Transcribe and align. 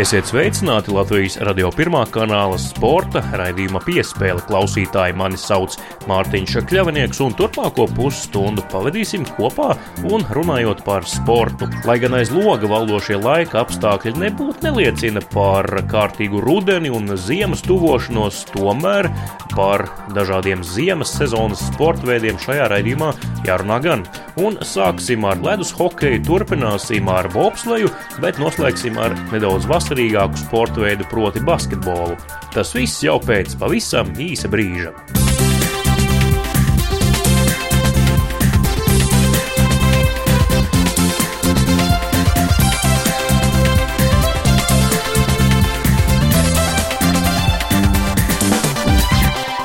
Esiet 0.00 0.30
sveicināti 0.30 0.94
Latvijas 0.96 1.34
radio 1.44 1.68
pirmā 1.76 2.06
kanāla 2.08 2.56
sporta 2.56 3.20
raidījuma 3.36 3.82
piespēle 3.84 4.40
klausītāji. 4.46 5.12
Mani 5.20 5.36
sauc 5.36 5.74
Mārtiņš 6.08 6.54
Kļavinieks, 6.70 7.18
un 7.20 7.34
turpmāko 7.36 7.84
pusstundu 7.98 8.64
pavadīsim 8.72 9.26
kopā 9.36 9.74
un 10.08 10.24
runājot 10.32 10.80
par 10.86 11.04
sportu. 11.04 11.68
Lai 11.84 11.98
gan 12.00 12.16
aiz 12.16 12.32
loga 12.32 12.70
valdošie 12.70 13.18
laika 13.20 13.60
apstākļi 13.60 14.14
nebūtu 14.22 14.64
neliecina 14.70 15.20
par 15.34 15.68
kārtīgu 15.92 16.40
rudeni 16.46 16.88
un 16.88 17.12
ziemas 17.20 17.60
tuvošanos, 17.68 18.46
tomēr 18.54 19.10
par 19.52 19.84
dažādiem 20.16 20.64
ziemas 20.64 21.12
sezonas 21.18 21.66
sporta 21.74 22.08
veidiem 22.08 22.40
šajā 22.40 22.70
raidījumā 22.72 23.12
jārunā 23.44 23.78
gan. 23.84 24.08
Un 24.40 24.56
sāksim 24.64 25.28
ar 25.28 25.44
ledus 25.44 25.74
hokeju, 25.76 26.24
turpināsim 26.24 27.12
ar 27.12 27.28
bobsleju, 27.36 27.92
bet 28.24 28.40
noslēgsim 28.40 28.96
ar 28.96 29.12
nedaudz 29.34 29.68
vasaras 29.68 29.89
vasarīgāku 29.90 30.38
sporta 30.38 30.84
veidu, 30.84 31.04
proti, 31.10 31.40
basketbolu. 31.42 32.14
Tas 32.54 32.74
viss 32.74 33.02
jau 33.02 33.18
pēc 33.18 33.56
pavisam 33.58 34.12
īsa 34.14 34.46
brīža. 34.50 34.94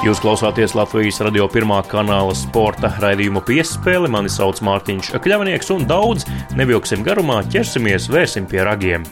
Jūs 0.05 0.19
klausāties 0.21 0.75
Latvijas 0.77 1.17
radio 1.25 1.47
pirmā 1.49 1.79
kanāla 1.89 2.33
sporta 2.37 2.91
raidījumu 3.01 3.41
piespēli. 3.45 4.09
Mani 4.09 4.29
sauc 4.29 4.61
Mārtiņš 4.61 5.15
Kļavnieks, 5.17 5.73
un 5.73 5.85
daudz 5.89 6.25
nevilksim 6.57 7.05
garumā, 7.05 7.41
ķersimies, 7.49 8.09
vērsim 8.13 8.49
pie 8.49 8.65
ragiem. 8.65 9.05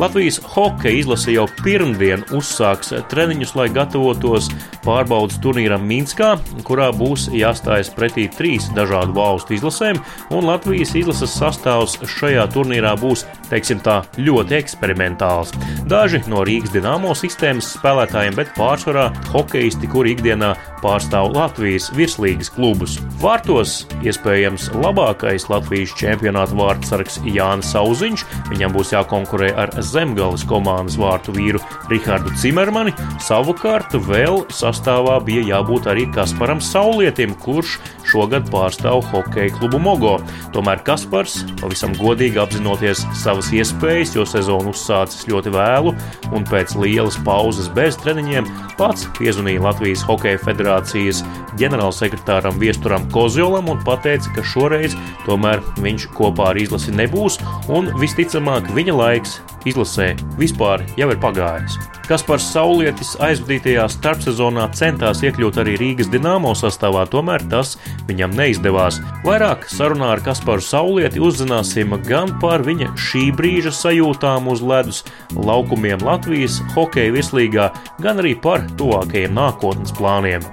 Latvijas 0.00 0.40
hokeja 0.54 1.02
izlase 1.02 1.36
jau 1.36 1.46
pirmdien 1.62 2.24
uzsāks 2.34 2.92
treniņus, 3.12 3.54
lai 3.58 3.68
gatavotos 3.72 4.50
pārbaudas 4.84 5.38
turnīram 5.42 5.84
Minskā, 5.86 6.34
kurā 6.66 6.90
būs 6.96 7.28
jāstājas 7.34 7.92
pretī 7.94 8.28
trīs 8.32 8.68
dažādu 8.76 9.16
valstu 9.16 9.56
izlasēm, 9.58 10.00
un 10.34 10.48
Latvijas 10.48 10.94
izlases 10.98 11.36
sastāvs 11.38 11.98
šajā 12.16 12.48
turnīrā 12.54 12.94
būs, 13.00 13.24
teiksim 13.50 13.82
tā, 13.84 14.00
ļoti 14.18 14.58
eksperimentāls. 14.58 15.54
Daži 15.90 16.22
no 16.30 16.44
Rīgas 16.46 16.72
dīnāmo 16.74 17.14
sistēmas 17.18 17.74
spēlētājiem, 17.76 18.36
bet 18.38 18.52
pārsvarā 18.56 19.10
hokeisti, 19.32 19.90
kuri 19.90 20.16
ikdienā 20.16 20.54
pārstāv 20.82 21.30
Latvijas 21.36 21.88
virslīgas 21.94 22.50
klubus. 22.52 22.98
Vārtos 23.22 23.82
iespējams 24.02 24.70
labākais 24.82 25.48
Latvijas 25.52 25.94
čempionāta 25.98 26.56
vārdsargs 26.58 27.20
Jānis 27.28 27.72
Sauziņš, 27.72 28.26
viņam 28.50 28.74
būs 28.74 28.92
jākonkurē 28.96 29.52
ar 29.62 29.71
Zemgales 29.80 30.44
komandas 30.48 30.98
vārtu 31.00 31.34
vīru 31.36 31.60
Rihardu 31.90 32.32
Cimermani, 32.40 32.92
savukārt 33.22 33.94
vēl 34.08 34.42
sastāvā 34.52 35.18
bija 35.24 35.44
jābūt 35.54 35.88
arī 35.92 36.06
Kasparam 36.12 36.60
Saulietim, 36.62 37.34
kurš 37.42 37.78
šogad 38.08 38.48
pārstāv 38.52 39.02
hokeja 39.12 39.54
klubu 39.56 39.80
Mogo. 39.82 40.16
Tomēr 40.54 40.82
Kaspars, 40.86 41.40
pavisam 41.60 41.94
godīgi 41.98 42.40
apzinoties 42.42 43.04
savas 43.18 43.52
iespējas, 43.54 44.16
jo 44.16 44.26
sezonu 44.28 44.72
uzsācis 44.74 45.28
ļoti 45.30 45.52
vēlu 45.54 45.94
un 46.32 46.46
pēc 46.48 46.76
lielas 46.80 47.18
pauzes 47.26 47.70
bez 47.72 47.96
treniņiem, 48.02 48.48
pats 48.80 49.06
piezvanīja 49.18 49.64
Latvijas 49.64 50.04
Hokeja 50.08 50.40
federācijas 50.42 51.22
ģenerālsekretāram 51.60 52.58
Viesturam 52.60 53.08
Kozjolam 53.12 53.70
un 53.72 53.80
teica, 54.02 54.32
ka 54.34 54.42
šoreiz 54.42 54.96
tomēr 55.26 55.62
viņš 55.82 56.08
kopā 56.16 56.52
ar 56.52 56.60
izlasi 56.60 56.94
nebūs 56.96 57.38
un 57.72 57.92
visticamāk 58.00 58.70
viņa 58.74 58.96
laiks 58.98 59.40
izlasē 59.68 60.12
vispār 60.38 60.84
jau 60.98 61.08
ir 61.12 61.18
pagājis. 61.22 61.78
Kaspars 62.08 62.44
Saulietis 62.52 63.12
aizvadītajā 63.22 63.84
starpsezonā 63.88 64.66
centās 64.76 65.22
iekļūt 65.24 65.60
arī 65.62 65.76
Rīgas 65.80 66.10
dīnāmo 66.12 66.50
sastāvā, 66.58 67.04
tomēr 67.08 67.44
tas 67.52 67.76
viņam 68.08 68.34
neizdevās. 68.36 68.98
Vairāk 69.24 69.68
sarunā 69.70 70.10
ar 70.16 70.22
Kasparu 70.24 70.64
Saulieti 70.64 71.22
uzzināsim 71.22 71.94
gan 72.08 72.34
par 72.42 72.66
viņa 72.66 72.90
šī 72.98 73.28
brīža 73.38 73.72
sajūtām 73.78 74.50
uz 74.52 74.64
ledus 74.66 75.04
laukumiem 75.36 76.02
Latvijas 76.04 76.58
hokeja 76.74 77.14
virslīgā, 77.14 77.70
gan 78.02 78.20
arī 78.20 78.34
par 78.34 78.66
tuvākajiem 78.76 79.38
nākotnes 79.38 79.94
plāniem. 79.96 80.44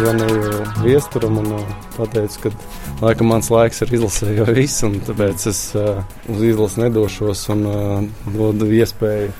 Zvanīju 0.00 0.60
viesturam 0.84 1.40
un 1.40 1.50
pateicu, 1.96 2.46
ka 2.46 2.52
laikam 3.00 3.30
mans 3.32 3.50
laiks 3.52 3.80
ir 3.84 3.94
izlasē 3.96 4.34
jau 4.36 4.46
viss, 4.52 4.82
un 4.86 4.98
tāpēc 5.04 5.46
es 5.50 5.60
uh, 5.78 6.02
uz 6.30 6.42
izlasi 6.44 6.82
nedošos 6.84 7.46
un 7.54 7.68
uh, 7.68 8.02
dodu 8.34 8.68
iespēju 8.80 9.30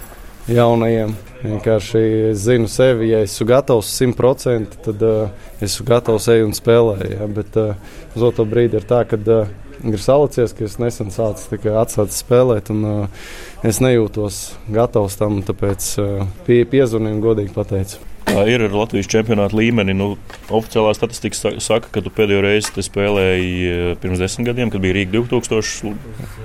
jaunajiem. 0.51 1.15
Vienkārši 1.41 2.03
es 2.31 2.43
zinu 2.45 2.69
sevi, 2.69 3.11
ja 3.15 3.23
esmu 3.25 3.47
gatavs 3.49 3.93
100%, 3.97 4.81
tad 4.85 5.05
uh, 5.07 5.49
esmu 5.65 5.87
gatavs 5.89 6.29
ej 6.33 6.45
un 6.45 6.53
spēlēt. 6.57 7.07
Ja? 7.15 7.29
Bet 7.33 7.57
uh, 7.61 7.73
uz 8.17 8.27
otru 8.29 8.45
brīdi 8.49 8.81
ir 8.81 8.89
tā, 8.89 9.03
ka 9.09 9.21
uh, 9.21 9.49
ir 9.85 10.05
salicies, 10.05 10.55
ka 10.57 10.67
es 10.69 10.77
nesen 10.83 11.13
sācu 11.15 11.61
atsākt 11.81 12.17
spēlēt, 12.17 12.73
un 12.75 12.85
uh, 12.85 13.27
es 13.65 13.81
nejūtos 13.81 14.43
gatavs 14.73 15.17
tam. 15.21 15.41
Tāpēc 15.47 15.91
uh, 16.03 16.25
pie, 16.49 16.63
piezvanīju 16.69 17.19
un 17.21 17.25
godīgi 17.25 17.57
pateicu. 17.57 18.10
Ir 18.31 18.63
ar 18.63 18.75
Latvijas 18.75 19.09
čempionāta 19.11 19.57
līmeni? 19.59 19.95
Nu, 19.97 20.13
oficiālā 20.55 20.93
statistika 20.95 21.55
saka, 21.59 21.91
ka 21.91 22.03
tu 22.05 22.13
pēdējo 22.15 22.45
reizi 22.45 22.85
spēlēji 22.87 23.97
pirms 24.03 24.23
desmit 24.23 24.53
gadiem, 24.53 24.71
kad 24.71 24.83
bija 24.85 24.97
Rīga 25.01 25.17
2000. 25.19 25.95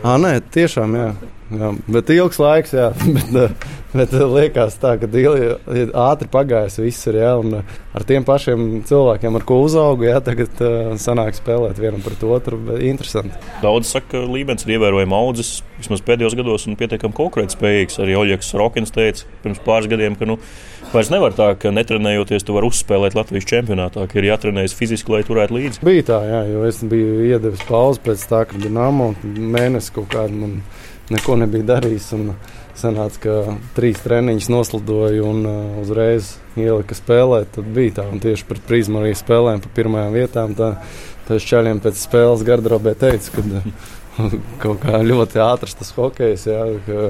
Ah, 0.01 0.17
nē, 0.21 0.37
tiešām, 0.55 0.95
jā. 0.97 1.09
jā. 1.59 1.71
Bet 1.85 2.09
ilgs 2.15 2.41
laiks, 2.41 2.73
jā. 2.75 2.89
bet, 3.35 3.67
Bet 3.95 4.11
eh, 4.11 4.23
liekas, 4.27 4.75
tā, 4.81 4.95
ka 4.99 5.07
ir 5.07 5.91
ātri 5.95 6.27
pagājis 6.31 6.79
viss, 6.81 7.07
ir, 7.07 7.19
ja, 7.21 7.31
un 7.39 7.61
eh, 7.61 7.75
ar 7.95 8.03
tiem 8.07 8.25
pašiem 8.27 8.81
cilvēkiem, 8.87 9.37
ar 9.39 9.45
ko 9.47 9.61
uzaugu, 9.63 10.07
ja, 10.09 10.19
tagad 10.23 10.59
sanāk 11.01 11.37
spēlēt 11.37 11.79
vienam 11.79 12.03
pret 12.03 12.23
otru. 12.27 12.59
Interesanti. 12.83 13.39
Daudz 13.63 13.93
saka, 13.93 14.17
ka 14.17 14.23
līmenis 14.27 14.67
ir 14.67 14.75
ievērojami 14.75 15.15
audzis 15.15 15.57
vismaz 15.79 16.03
pēdējos 16.07 16.35
gados 16.35 16.67
un 16.67 16.75
pietiekami 16.79 17.15
konkurētspējīgs. 17.15 18.01
Arī 18.03 18.17
Oļegs 18.19 18.51
Rokins 18.59 18.91
teica 18.95 19.29
pirms 19.45 19.63
pāris 19.63 19.87
gadiem, 19.91 20.19
ka 20.19 20.27
nu, 20.27 20.37
vairs 20.95 21.11
nevar 21.13 21.35
tā, 21.37 21.51
ka 21.59 21.73
netrenējoties, 21.75 22.45
tu 22.47 22.55
vari 22.55 22.71
uzspēlēt 22.71 23.17
Latvijas 23.17 23.47
čempionātā, 23.51 24.07
ka 24.09 24.19
ir 24.19 24.29
jātrenējas 24.31 24.75
fiziski, 24.77 25.13
lai 25.13 25.23
turētu 25.27 25.57
līdzi. 25.59 25.85
Bija 25.85 26.09
tā, 26.09 26.19
jā, 26.29 26.43
jo 26.53 26.65
es 26.67 26.81
biju 26.83 27.25
iedevis 27.27 27.63
pauzi 27.69 28.03
pēc 28.05 28.27
tā, 28.31 28.45
ka 28.49 28.59
Dienāmo 28.61 29.13
mēnesi 29.23 29.93
kaut 29.95 30.09
kādu 30.15 30.43
man 30.43 30.59
neko 31.13 31.39
nebija 31.43 31.75
darījis. 31.75 32.13
Un, 32.17 32.31
Sanāca, 32.75 33.19
ka 33.23 33.55
trīs 33.77 34.01
treniņus 34.03 34.49
noslidoju 34.51 35.27
un 35.29 35.45
uh, 35.47 35.59
uzreiz 35.79 36.33
ielika 36.59 36.97
spēlēt. 36.97 37.53
Tad 37.55 37.69
bija 37.75 38.01
tā, 38.01 38.07
un 38.11 38.19
tieši 38.19 38.47
pret 38.49 38.65
prizmu 38.67 38.99
arī 38.99 39.13
spēlēm 39.15 39.61
pa 39.63 39.71
pirmajām 39.77 40.15
vietām. 40.15 40.55
Tā, 40.59 40.73
pēc 41.29 41.47
čaļiem 41.53 41.79
pēc 41.83 42.01
spēles 42.03 42.43
garderobē 42.43 42.97
teica, 42.99 43.31
ka 43.31 43.63
kaut 44.63 44.83
kā 44.83 44.99
ļoti 45.07 45.39
ātrs 45.45 45.79
tas 45.79 45.93
hokejs. 45.95 46.49
Jā, 46.51 46.65
ka, 46.83 47.05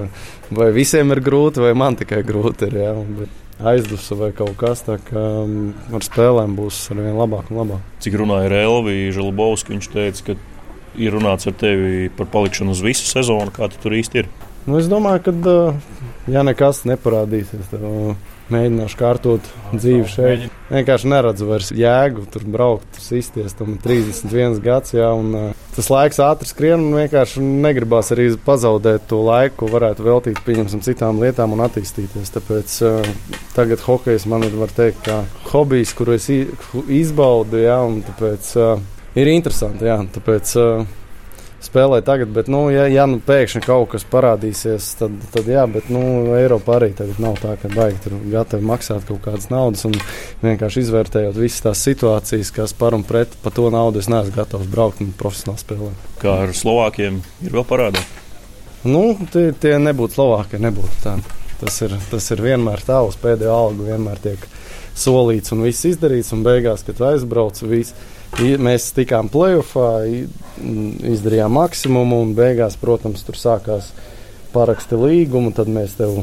vai 0.53 0.69
visiem 0.75 1.16
ir 1.16 1.24
grūti, 1.25 1.66
vai 1.66 1.74
man 1.78 1.97
tikai 1.97 2.22
grūti 2.28 2.69
ir. 2.69 2.79
Jā, 2.84 2.94
bet, 3.18 3.41
aizdusa 3.64 4.18
vai 4.20 4.32
kaut 4.36 4.56
kas 4.60 4.84
tāds, 4.86 5.06
ka 5.08 5.22
um, 5.46 5.72
ar 5.96 6.04
spēlēm 6.04 6.58
būs 6.58 6.82
ar 6.92 7.00
vien 7.00 7.16
labāk 7.16 7.52
un 7.52 7.62
labāk. 7.62 7.86
Cik 8.04 8.18
runāja 8.20 8.50
ar 8.50 8.57
Elviju 8.60 9.16
Žalbovski, 9.16 9.75
viņš 9.75 9.90
teica, 9.94 10.25
ka 10.28 10.38
ir 11.00 11.16
runāts 11.16 11.48
ar 11.48 11.56
tevi 11.60 12.10
par 12.16 12.30
palikšanu 12.31 12.75
uz 12.75 12.84
visu 12.84 13.07
sezonu, 13.07 13.54
kā 13.56 13.69
tu 13.72 13.80
tur 13.84 13.96
īsti 13.96 14.24
ir. 14.24 14.31
Nu, 14.66 14.80
es 14.80 14.90
domāju, 14.92 15.36
ka, 15.46 15.56
ja 16.31 16.44
nekas 16.46 16.84
neparādīsies, 16.90 17.69
tad 17.72 17.86
mēģināšu 18.53 18.97
kārtot 19.00 19.47
dzīvi 19.74 20.07
šeit. 20.09 20.45
Vienkārši 20.69 21.09
neredzu 21.09 21.47
vairs 21.50 21.71
jēgu 21.75 22.25
tur 22.33 22.45
braukt, 22.50 23.00
sisties. 23.01 23.53
Tam 23.57 23.75
ir 23.75 23.80
31 23.83 24.59
gads, 24.65 24.95
jā, 24.97 25.07
un 25.13 25.53
tas 25.75 25.89
laiks 25.94 26.21
ātri 26.24 26.50
skrien, 26.50 26.88
un 26.88 27.00
vienkārši 27.01 27.44
negribās 27.44 28.12
arī 28.15 28.27
pazaudēt 28.45 29.07
to 29.09 29.21
laiku, 29.25 29.63
ko 29.63 29.71
varētu 29.74 30.06
veltīt 30.06 30.42
pieņemsim 30.45 30.83
citām 30.86 31.21
lietām 31.24 31.56
un 31.56 31.63
attīstīties. 31.65 32.33
Tāpēc 32.36 32.77
tagad 33.56 33.86
hokejs 33.86 34.27
man 34.31 34.45
ir, 34.48 34.57
var 34.59 34.74
teikt, 34.74 35.06
kā 35.06 35.21
hobijs, 35.51 35.95
kuru 35.98 36.18
es 36.18 36.30
izbaudu, 36.30 37.62
jā, 37.65 37.80
un 37.86 38.01
tāpēc 38.06 38.53
ir 39.21 39.33
interesanti, 39.33 39.89
jā, 39.89 40.00
tāpēc 40.18 40.57
spēlē 41.63 42.02
tagad, 42.06 42.31
bet, 42.36 42.50
nu, 42.52 42.66
ja, 42.74 42.86
ja 42.92 43.06
nu 43.10 43.19
pēkšņi 43.24 43.62
kaut 43.66 43.92
kas 43.94 44.06
parādīsies, 44.12 44.90
tad, 45.00 45.16
tad 45.34 45.48
jā, 45.50 45.66
bet, 45.72 45.88
nu, 45.94 46.02
Eiropā 46.38 46.80
arī 46.80 46.92
tagad 46.98 47.22
nav 47.24 47.40
tā, 47.42 47.56
ka 47.62 47.72
baigi 47.74 48.02
tur 48.04 48.18
gatavi 48.34 48.68
maksāt 48.68 49.07
kaut 49.07 49.24
kādas 49.25 49.50
naudas 49.54 49.86
un 49.90 49.96
vienkārši 50.44 50.86
izvērtējot 50.86 51.40
visas 51.40 51.63
tās 51.66 51.86
situācijas, 51.88 52.54
kas 52.56 52.75
par 52.78 52.98
un 52.98 53.06
pret, 53.07 53.34
pa 53.44 53.54
to 53.56 53.69
naudu 53.74 54.04
es 54.04 54.12
neesmu 54.12 54.36
gatavs 54.36 54.69
braukt 54.72 55.02
un 55.06 55.13
profesionāli 55.18 55.63
spēlēt. 55.63 56.12
Kā 56.22 56.38
ar 56.46 56.54
Slovākiem 56.56 57.22
ir 57.46 57.58
vēl 57.58 57.68
parādā? 57.69 58.04
Nu, 58.86 59.16
tie, 59.34 59.50
tie 59.58 59.78
nebūtu 59.81 60.19
Slovāki, 60.19 60.62
nebūtu 60.62 61.01
tā. 61.01 61.18
Tas 61.56 61.80
ir, 61.81 61.96
tas 62.12 62.25
ir 62.36 62.44
vienmēr 62.44 62.84
tā, 62.86 63.00
uz 63.08 63.16
pēdējo 63.18 63.54
algu 63.56 63.88
vienmēr 63.88 64.19
tiek 64.22 64.42
solīts 64.96 65.54
un 65.56 65.63
viss 65.66 65.88
izdarīts, 65.88 66.34
un 66.36 66.44
beigās, 66.46 66.84
kad 66.88 67.01
aizbrauc, 67.10 67.62
viss 67.66 67.96
Mēs 68.36 68.90
tikām 68.92 69.30
plēsoņā, 69.32 70.26
izdarījām 71.14 71.56
maksimumu, 71.56 72.20
un 72.26 72.34
beigās, 72.36 72.76
protams, 72.80 73.24
tur 73.24 73.38
sākās 73.40 73.94
paraksti 74.52 75.00
līgumu, 75.00 75.54
tad 75.56 75.72
mēs 75.72 75.96
tev 75.96 76.20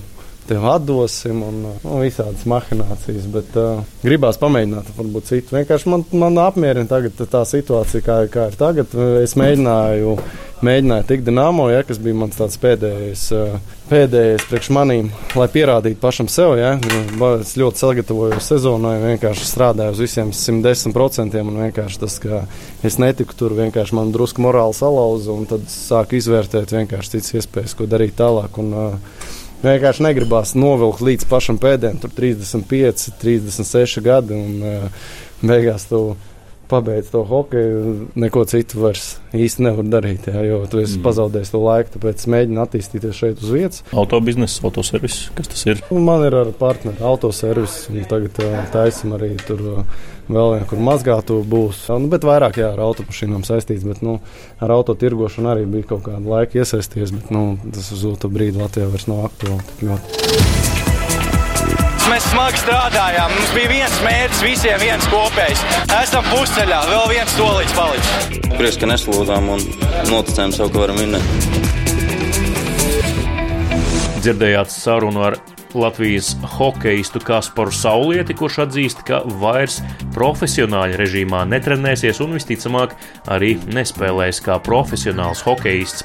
tev 0.49 0.67
atdosim, 0.71 1.43
un 1.47 1.59
nu, 1.65 1.97
visādas 2.03 2.47
mahinācijas. 2.49 3.27
Bet 3.33 3.59
uh, 3.61 3.83
gribās 4.05 4.41
pamēģināt, 4.43 4.95
varbūt 4.99 5.29
citu. 5.31 5.59
Vienkārši 5.59 5.93
man, 5.93 6.07
man 6.25 6.41
apmierina 6.45 6.89
tagad 6.91 7.21
tā 7.21 7.45
situācija, 7.49 8.05
kā, 8.07 8.23
kā 8.33 8.49
ir 8.51 8.59
tagad. 8.61 8.97
Es 9.23 9.37
mēģināju, 9.39 10.17
mēģināju 10.67 11.09
tikt 11.11 11.29
Dienāmo, 11.29 11.69
ja, 11.73 11.85
kas 11.87 12.01
bija 12.03 12.19
mans 12.25 12.39
tāds 12.39 12.59
pēdējais. 12.63 13.29
Uh, 13.37 13.79
Pēdējais 13.93 14.47
priekš 14.49 14.69
manīm, 14.73 15.09
lai 15.37 15.47
pierādītu 15.53 15.99
pašam 16.01 16.29
sev, 16.33 16.55
ja 16.57 16.71
es 17.35 17.51
ļoti 17.61 17.81
sagatavojos 17.83 18.47
sezonai, 18.49 18.95
vienkārši 19.03 19.45
strādāju 19.45 19.93
uz 19.93 20.01
visiem 20.01 20.31
110%. 20.33 21.43
Un 21.43 21.59
vienkārši 21.67 22.01
tas, 22.01 22.17
ka 22.23 22.39
es 22.89 22.97
netiku 23.03 23.37
tur, 23.37 23.53
vienkārši 23.59 23.99
man 23.99 24.15
drusku 24.15 24.41
morāli 24.47 24.79
salauza, 24.79 25.35
un 25.35 25.45
tad 25.51 25.67
sāku 25.69 26.17
izvērtēt 26.17 26.73
vienkārši 26.73 27.19
citas 27.19 27.37
iespējas, 27.43 27.77
ko 27.77 27.91
darīt 27.91 28.17
tālāk. 28.17 28.57
Un, 28.63 28.73
uh, 28.73 29.37
Vienkārši 29.63 30.03
negribās 30.03 30.57
novilkt 30.59 31.05
līdz 31.07 31.29
pašam 31.31 31.59
pēdējiem, 31.63 32.01
tur 32.03 32.11
35, 32.17 33.09
36 33.23 34.03
gadi. 34.03 34.35
Un, 34.35 34.63
uh, 34.67 35.09
beigās 35.43 35.87
tu 35.91 36.03
pabeidz 36.73 37.11
to 37.13 37.21
hokeju, 37.29 38.09
neko 38.17 38.45
citu 38.49 38.81
vairs 38.81 39.17
īsti 39.37 39.67
nevar 39.67 39.89
darīt. 39.93 40.31
Jā, 40.33 40.45
jo 40.47 40.63
tu 40.71 40.81
esi 40.81 40.97
mm. 40.97 41.05
pazaudējis 41.05 41.53
to 41.53 41.61
laiku, 41.61 41.93
tāpēc 41.97 42.25
mēģini 42.33 42.63
attīstīties 42.63 43.19
šeit 43.19 43.43
uz 43.45 43.53
vietas. 43.53 43.85
Autobiznesa, 43.93 44.63
autoservis, 44.69 45.19
kas 45.37 45.53
tas 45.53 45.67
ir? 45.69 45.83
Un 45.93 46.07
man 46.09 46.25
ir 46.25 46.39
ar 46.39 46.55
partneri 46.57 47.05
autoservis, 47.05 47.83
un 47.93 48.01
tagad 48.09 48.41
uh, 48.45 48.57
taisim 48.73 49.15
arī 49.19 49.35
tur. 49.47 49.85
Vēl 50.31 50.53
viena, 50.55 50.67
kur 50.71 50.79
mazgātu 50.79 51.41
būs. 51.49 51.83
Nu, 51.99 52.07
bet 52.13 52.23
vairāk 52.27 52.61
jā, 52.61 52.71
ar 52.77 52.83
automašīnām 52.85 53.43
saistīts. 53.47 53.87
Bet, 53.89 54.05
nu, 54.07 54.21
ar 54.63 54.75
auto 54.75 54.95
tirgošanu 54.99 55.51
arī 55.51 55.67
bija 55.69 55.93
kaut 55.95 56.05
kāda 56.07 56.23
laika 56.23 56.63
iesaistīties. 56.63 57.15
Bet 57.19 57.33
nu, 57.35 57.57
tas 57.75 57.91
uz 57.97 58.07
to 58.23 58.31
brīdi 58.33 58.63
Latvijā 58.63 58.87
vairs 58.93 59.09
nav 59.11 59.27
aktuāli. 59.27 59.63
Mēs 62.13 62.25
smagi 62.29 62.59
strādājām. 62.61 63.31
Mums 63.35 63.53
bija 63.57 63.69
viens 63.71 63.99
mērķis, 64.05 64.43
visiem 64.45 64.79
viens 64.83 65.07
kopējs. 65.11 65.63
Esam 65.97 66.27
pusceļā, 66.31 66.81
vēl 66.91 67.07
viens 67.15 67.37
solīts 67.39 67.77
palicis. 67.79 68.41
Prieks, 68.59 68.79
ka 68.79 68.91
neslūdzām 68.91 69.49
un 69.55 69.65
noticējām 70.11 70.53
sev, 70.55 70.71
ka 70.75 70.85
varam 70.85 71.01
vinēt. 71.01 71.25
Dzirdējāt 74.23 74.71
sarunu 74.71 75.25
ar 75.31 75.41
Latvijas 75.75 76.33
hokeistu 76.57 77.21
Kasparu 77.25 77.73
Saulieti, 77.75 78.37
kurš 78.37 78.63
atzīst, 78.67 79.05
ka 79.09 79.23
vairs 79.41 79.81
profesionāļa 80.15 80.99
režīmā 81.01 81.45
netrenēsies 81.49 82.21
un 82.25 82.37
visticamāk 82.37 82.95
arī 83.33 83.55
nespēlēs 83.73 84.43
kā 84.45 84.59
profesionāls 84.65 85.45
hokeists. 85.47 86.05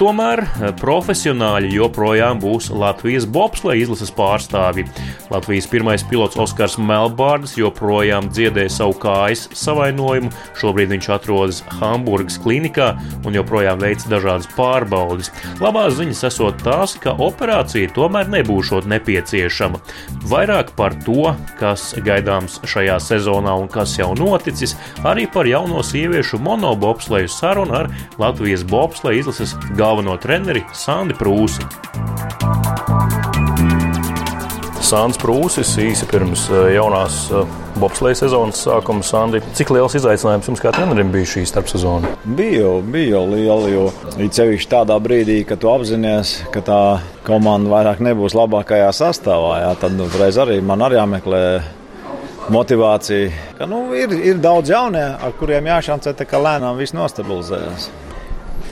Tomēr 0.00 0.40
profesionāļi 0.80 1.74
joprojām 1.76 2.38
būs 2.40 2.70
Latvijas 2.72 3.26
bobsleja 3.28 3.84
izlases 3.84 4.12
pārstāvi. 4.16 4.86
Latvijas 5.28 5.68
pirmais 5.68 6.04
pilots 6.08 6.38
Oskars 6.40 6.78
Melbārds 6.80 7.58
joprojām 7.60 8.30
dziedē 8.32 8.66
savu 8.72 8.96
kājas 9.02 9.46
savainojumu. 9.52 10.32
Šobrīd 10.56 10.94
viņš 10.94 11.10
atrodas 11.18 11.60
Hamburgas 11.76 12.38
klinikā 12.40 12.94
un 13.28 13.36
joprojām 13.36 13.82
veic 13.82 14.06
dažādas 14.08 14.48
pārbaudes. 14.56 15.28
Labās 15.60 15.98
ziņas 16.00 16.24
esot 16.30 16.64
tās, 16.64 16.96
ka 17.02 17.12
operācija 17.12 17.92
tomēr 17.92 18.32
nebūšot 18.32 18.88
nepieciešama. 18.96 19.80
Vairāk 20.26 20.72
par 20.78 20.96
to, 21.06 21.32
kas 21.60 21.92
gaidāms 22.06 22.58
šajā 22.66 22.98
sezonā 23.02 23.54
un 23.60 23.70
kas 23.72 23.96
jau 24.00 24.12
noticis, 24.18 24.76
arī 25.06 25.28
par 25.30 25.48
jauno 25.48 25.84
sieviešu 25.86 26.40
monobobsleju 26.42 27.30
sarunu 27.30 27.80
ar 27.82 27.92
Latvijas 28.18 28.66
bobsleja 28.66 29.22
izlases 29.24 29.56
galveno 29.78 30.18
treneri 30.20 30.64
Sandi 30.74 31.16
Prūsi. 31.16 32.45
Sāns 34.86 35.18
Prūsis 35.18 35.72
īsi 35.82 36.06
pirms 36.06 36.44
eh, 36.46 36.76
jaunās 36.76 37.16
eh, 37.34 37.54
bobsleja 37.82 38.20
sezonas 38.20 38.60
sākuma. 38.62 39.02
Sandi, 39.02 39.40
cik 39.58 39.72
liels 39.74 39.96
izaicinājums 39.98 40.46
jums 40.46 40.62
kā 40.62 40.70
trenerim 40.74 41.10
bija 41.10 41.26
šī 41.32 41.42
starpsezona? 41.50 42.12
Bija, 42.38 42.70
bija 42.86 43.24
liela, 43.26 43.72
jo 43.72 43.88
īpaši 44.14 44.70
tādā 44.70 45.00
brīdī, 45.02 45.40
kad 45.48 45.58
tu 45.64 45.72
apzinājies, 45.72 46.36
ka 46.54 46.62
tā 46.68 46.78
komanda 47.26 47.72
vairāk 47.72 48.04
nebūs 48.06 48.38
labākajā 48.38 48.92
sastāvā, 48.94 49.56
jā, 49.64 49.74
tad 49.82 49.98
uzreiz 50.06 50.38
arī 50.38 50.60
man 50.62 50.86
arī 50.86 51.00
jāmeklē 51.00 51.42
motivācija. 52.54 53.34
Ka, 53.58 53.66
nu, 53.66 53.88
ir, 53.98 54.14
ir 54.22 54.38
daudz 54.38 54.70
jaunie, 54.70 55.08
ar 55.18 55.34
kuriem 55.40 55.66
jāšancē, 55.66 56.14
ka 56.22 56.46
lēnām 56.46 56.78
viss 56.78 56.94
nostabilizējas. 56.94 57.90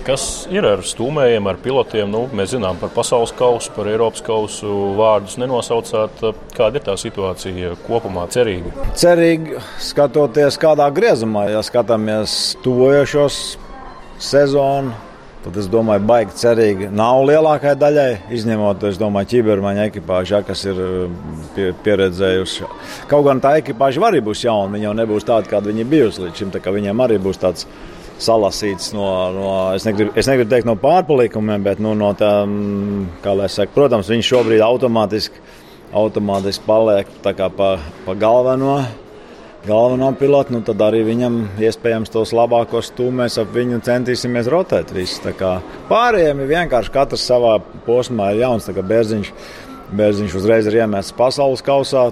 Kas 0.05 0.45
ir 0.53 0.67
ar 0.69 0.83
stūmējiem, 0.85 1.47
ar 1.49 1.57
pilotiem? 1.65 2.11
Nu, 2.13 2.27
mēs 2.37 2.53
zinām 2.53 2.77
par 2.81 2.91
pasaules 2.93 3.33
kausu, 3.37 3.73
par 3.77 3.89
Eiropas 3.89 4.21
kausu 4.25 4.73
vārdus 4.99 5.39
nenosaucāt. 5.41 6.21
Kāda 6.57 6.81
ir 6.81 6.85
tā 6.85 6.99
situācija 7.01 7.73
kopumā? 7.87 8.27
Cerīgi. 8.35 8.75
Cerīgi 9.01 9.63
skatoties, 9.81 10.61
kādā 10.61 10.91
griezumā, 10.93 11.47
ja 11.55 11.65
skatāmies 11.65 12.55
tuvojošos 12.67 13.41
sezonu. 14.21 14.93
Tad 15.45 15.59
es 15.61 15.67
domāju, 15.69 16.01
baigi 16.09 16.39
cerīgi 16.41 16.87
nav 16.89 17.27
lielākajai 17.29 17.77
daļai, 17.77 18.13
izņemot, 18.33 18.87
es 18.89 18.97
domāju, 18.97 19.29
ķibermaņa 19.35 19.83
ekipāžu, 19.91 20.39
ja, 20.39 20.41
kas 20.41 20.63
ir 20.65 20.79
pie, 21.53 21.67
pieredzējuši. 21.85 22.69
Kaut 23.11 23.27
gan 23.27 23.43
tā 23.45 23.59
ekipāža 23.61 24.01
arī 24.09 24.23
būs 24.25 24.47
jauna, 24.47 24.73
viņa 24.73 24.89
jau 24.89 24.95
nebūs 25.03 25.29
tāda, 25.29 25.51
kāda 25.51 25.69
viņa 25.69 25.85
bijusi 25.91 26.25
līdz 26.25 26.41
šim. 26.41 26.55
Tā 26.55 26.73
viņiem 26.73 27.05
arī 27.05 27.21
būs 27.21 27.43
tāds 27.43 27.69
salasīts 28.23 28.93
no, 28.95 29.07
no 29.35 29.53
es, 29.75 29.87
negribu, 29.87 30.15
es 30.19 30.29
negribu 30.31 30.51
teikt 30.53 30.69
no 30.69 30.77
pārpalikumiem, 30.81 31.65
bet 31.67 31.81
nu, 31.83 31.95
no 31.99 32.13
tām, 32.19 33.07
kā 33.25 33.35
lai 33.37 33.49
saka, 33.53 33.75
protams, 33.75 34.11
viņš 34.13 34.31
šobrīd 34.31 34.65
automātiski, 34.65 35.43
automātiski 35.95 36.67
paliek 36.67 37.11
pa, 37.25 37.75
pa 38.07 38.19
galveno. 38.19 38.83
Galveno 39.65 40.11
pilotu, 40.21 40.53
nu 40.53 40.59
tad 40.61 40.83
arī 40.85 40.99
viņam 41.07 41.39
iespējams 41.57 42.11
tos 42.13 42.35
labākos 42.37 42.91
stūmēs 42.91 43.39
ap 43.41 43.55
viņu 43.55 43.79
centīsimies 43.87 44.51
rotēt. 44.53 44.93
Visu. 44.93 45.33
Pārējiem 45.89 46.43
ir 46.45 46.51
vienkārši 46.51 46.93
katrs 46.93 47.25
savā 47.25 47.55
posmā 47.87 48.35
ir 48.35 48.43
jauns. 48.43 48.69
Bērziņš, 48.69 49.31
bērziņš 49.97 50.37
uzreiz 50.37 50.69
ir 50.69 50.83
iemests 50.83 51.17
pasaules 51.17 51.65
kausā 51.65 52.05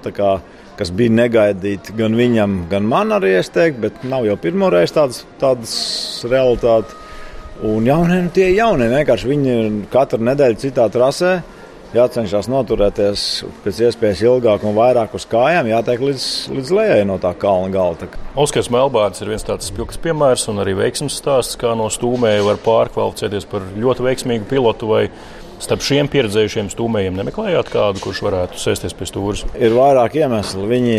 kas 0.79 0.93
bija 0.97 1.13
negaidīti 1.15 1.95
gan 1.99 2.17
viņam, 2.19 2.59
gan 2.71 2.87
man 2.89 3.15
arī, 3.19 3.37
es 3.41 3.53
teiktu, 3.53 3.83
bet 3.87 4.05
nav 4.09 4.27
jau 4.29 4.37
pirmo 4.41 4.71
reizi 4.73 4.97
tādas, 4.97 5.23
tādas 5.41 5.75
realitātes. 6.29 6.99
Un 7.63 7.85
jaunie, 7.87 8.23
nu 8.25 8.31
tie 8.35 8.49
jaunie, 8.57 8.89
vienkārši 8.91 9.29
viņi 9.29 9.51
ir 9.53 9.75
katru 9.93 10.25
nedēļu 10.27 10.59
citā 10.65 10.89
trasē. 10.91 11.37
Jācenšas 11.93 12.47
noturēties 12.49 13.23
pēc 13.63 13.79
iespējas 13.85 14.23
ilgāk 14.25 14.63
un 14.65 14.73
vairāk 14.73 15.13
uz 15.13 15.27
kājām, 15.29 15.69
jātiek 15.69 16.01
līdz, 16.01 16.25
līdz 16.57 16.71
lejai 16.73 17.03
no 17.05 17.19
tā 17.21 17.35
kalna 17.37 17.69
gala. 17.75 18.09
Oskars 18.33 18.71
Melbārds 18.73 19.21
ir 19.21 19.29
viens 19.29 19.45
tāds 19.45 19.69
spilgts 19.69 20.01
piemērs 20.01 20.47
un 20.49 20.63
arī 20.65 20.73
veiksmes 20.79 21.19
stāsts, 21.21 21.59
kā 21.61 21.75
no 21.77 21.91
stūmēja 21.93 22.47
var 22.49 22.63
pārkvalificēties 22.65 23.45
par 23.53 23.69
ļoti 23.77 24.09
veiksmīgu 24.09 24.49
pilotu 24.49 24.89
vai 24.89 25.03
starp 25.63 25.85
šiem 25.87 26.09
pieredzējušiem 26.11 26.71
stūmējiem 26.73 27.19
nemeklējāt 27.21 27.71
kādu, 27.73 28.03
kurš 28.03 28.23
varētu 28.27 28.59
sēsties 28.61 28.97
pie 28.99 29.07
stūres? 29.09 29.45
Ir 29.59 29.77
vairāk 29.77 30.19
iemeslu. 30.19 30.67
Viņi 30.71 30.99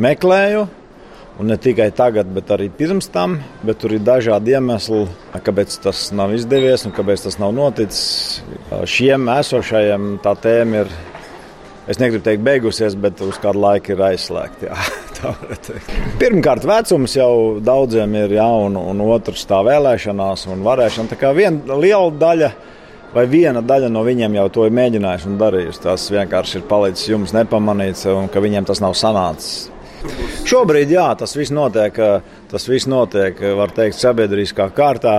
meklēju. 0.00 0.66
Un 1.40 1.48
ne 1.48 1.56
tikai 1.56 1.86
tagad, 1.96 2.28
bet 2.36 2.50
arī 2.52 2.66
pirms 2.68 3.08
tam. 3.14 3.38
Bet 3.64 3.78
tur 3.80 3.94
ir 3.96 4.02
dažādi 4.04 4.52
iemesli, 4.52 5.06
kāpēc 5.32 5.78
tas 5.86 6.10
nav 6.12 6.34
izdevies 6.36 6.84
un 6.84 6.92
kāpēc 6.92 7.24
tas 7.24 7.38
nav 7.40 7.54
noticis. 7.56 8.42
Šiem 8.84 9.30
esošajiem 9.32 10.10
tā 10.20 10.34
tēma 10.42 10.82
ir, 10.82 10.92
es 11.88 12.02
negribu 12.02 12.26
teikt, 12.26 12.44
beigusies, 12.44 12.98
bet 13.00 13.22
uz 13.24 13.40
kādu 13.40 13.62
laiku 13.64 13.94
ir 13.94 14.02
aizslēgta. 14.10 14.76
Pirmkārt, 16.20 16.66
vecums 16.68 17.16
jau 17.16 17.32
daudziem 17.64 18.18
ir 18.20 18.36
jauns, 18.36 18.76
un 18.92 19.00
otrs 19.08 19.48
tā 19.48 19.62
vēlēšanās 19.64 20.44
un 20.52 20.66
varēšana. 20.66 21.14
Tā 21.14 21.20
kā 21.24 21.32
viena 21.36 21.80
liela 21.80 22.12
daļa 22.20 22.52
vai 23.14 23.26
viena 23.30 23.62
daļa 23.62 23.90
no 23.92 24.04
viņiem 24.06 24.38
jau 24.38 24.46
to 24.54 24.68
ir 24.68 24.76
mēģinājuši 24.76 25.28
un 25.30 25.40
darījuši. 25.40 25.82
Tas 25.86 26.06
vienkārši 26.14 26.60
ir 26.60 26.68
palicis 26.70 27.10
jums 27.10 27.34
nepamanīts, 27.36 28.06
un 28.12 28.30
ka 28.30 28.42
viņiem 28.42 28.68
tas 28.68 28.82
nav 28.82 28.96
sanācis. 28.98 29.68
Šobrīd, 30.48 30.94
jā, 30.94 31.10
tas 31.18 31.36
viss 31.36 31.52
notiek, 31.52 31.98
tas 32.50 32.64
viss 32.70 32.88
notiek, 32.88 33.36
var 33.58 33.74
teikt, 33.76 33.98
sabiedriskā 34.00 34.70
kārtā. 34.76 35.18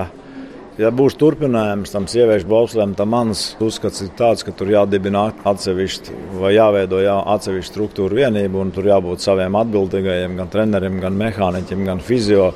Ja 0.80 0.90
būs 0.96 1.14
turpinājums 1.20 1.92
tam 1.94 2.08
sieviešu 2.10 2.48
bobslēm, 2.50 2.96
tad 2.98 3.10
mans 3.12 3.52
uzskats 3.62 4.02
ir 4.02 4.14
tāds, 4.18 4.42
ka 4.48 4.54
tur 4.56 4.72
jādibina 4.72 5.28
atsevišķi 5.46 6.16
vai 6.40 6.56
jāveido 6.56 7.04
jā, 7.04 7.18
atsevišķa 7.36 7.70
struktūra 7.70 8.22
vienība, 8.24 8.64
un 8.64 8.72
tur 8.74 8.88
jābūt 8.90 9.22
saviem 9.22 9.60
atbildīgajiem, 9.60 10.40
gan 10.40 10.50
treneriem, 10.50 10.98
gan 11.04 11.20
mehāniķiem, 11.20 11.84
gan 11.86 12.02
fizio, 12.02 12.54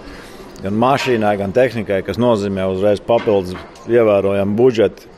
gan 0.64 0.80
mašīnai, 0.82 1.36
gan 1.44 1.54
tehnikai, 1.54 2.00
kas 2.08 2.18
nozīmē 2.18 2.66
uzreiz 2.72 3.04
papildus 3.04 3.60
ievērojamu 3.92 4.58
budžetu 4.58 5.12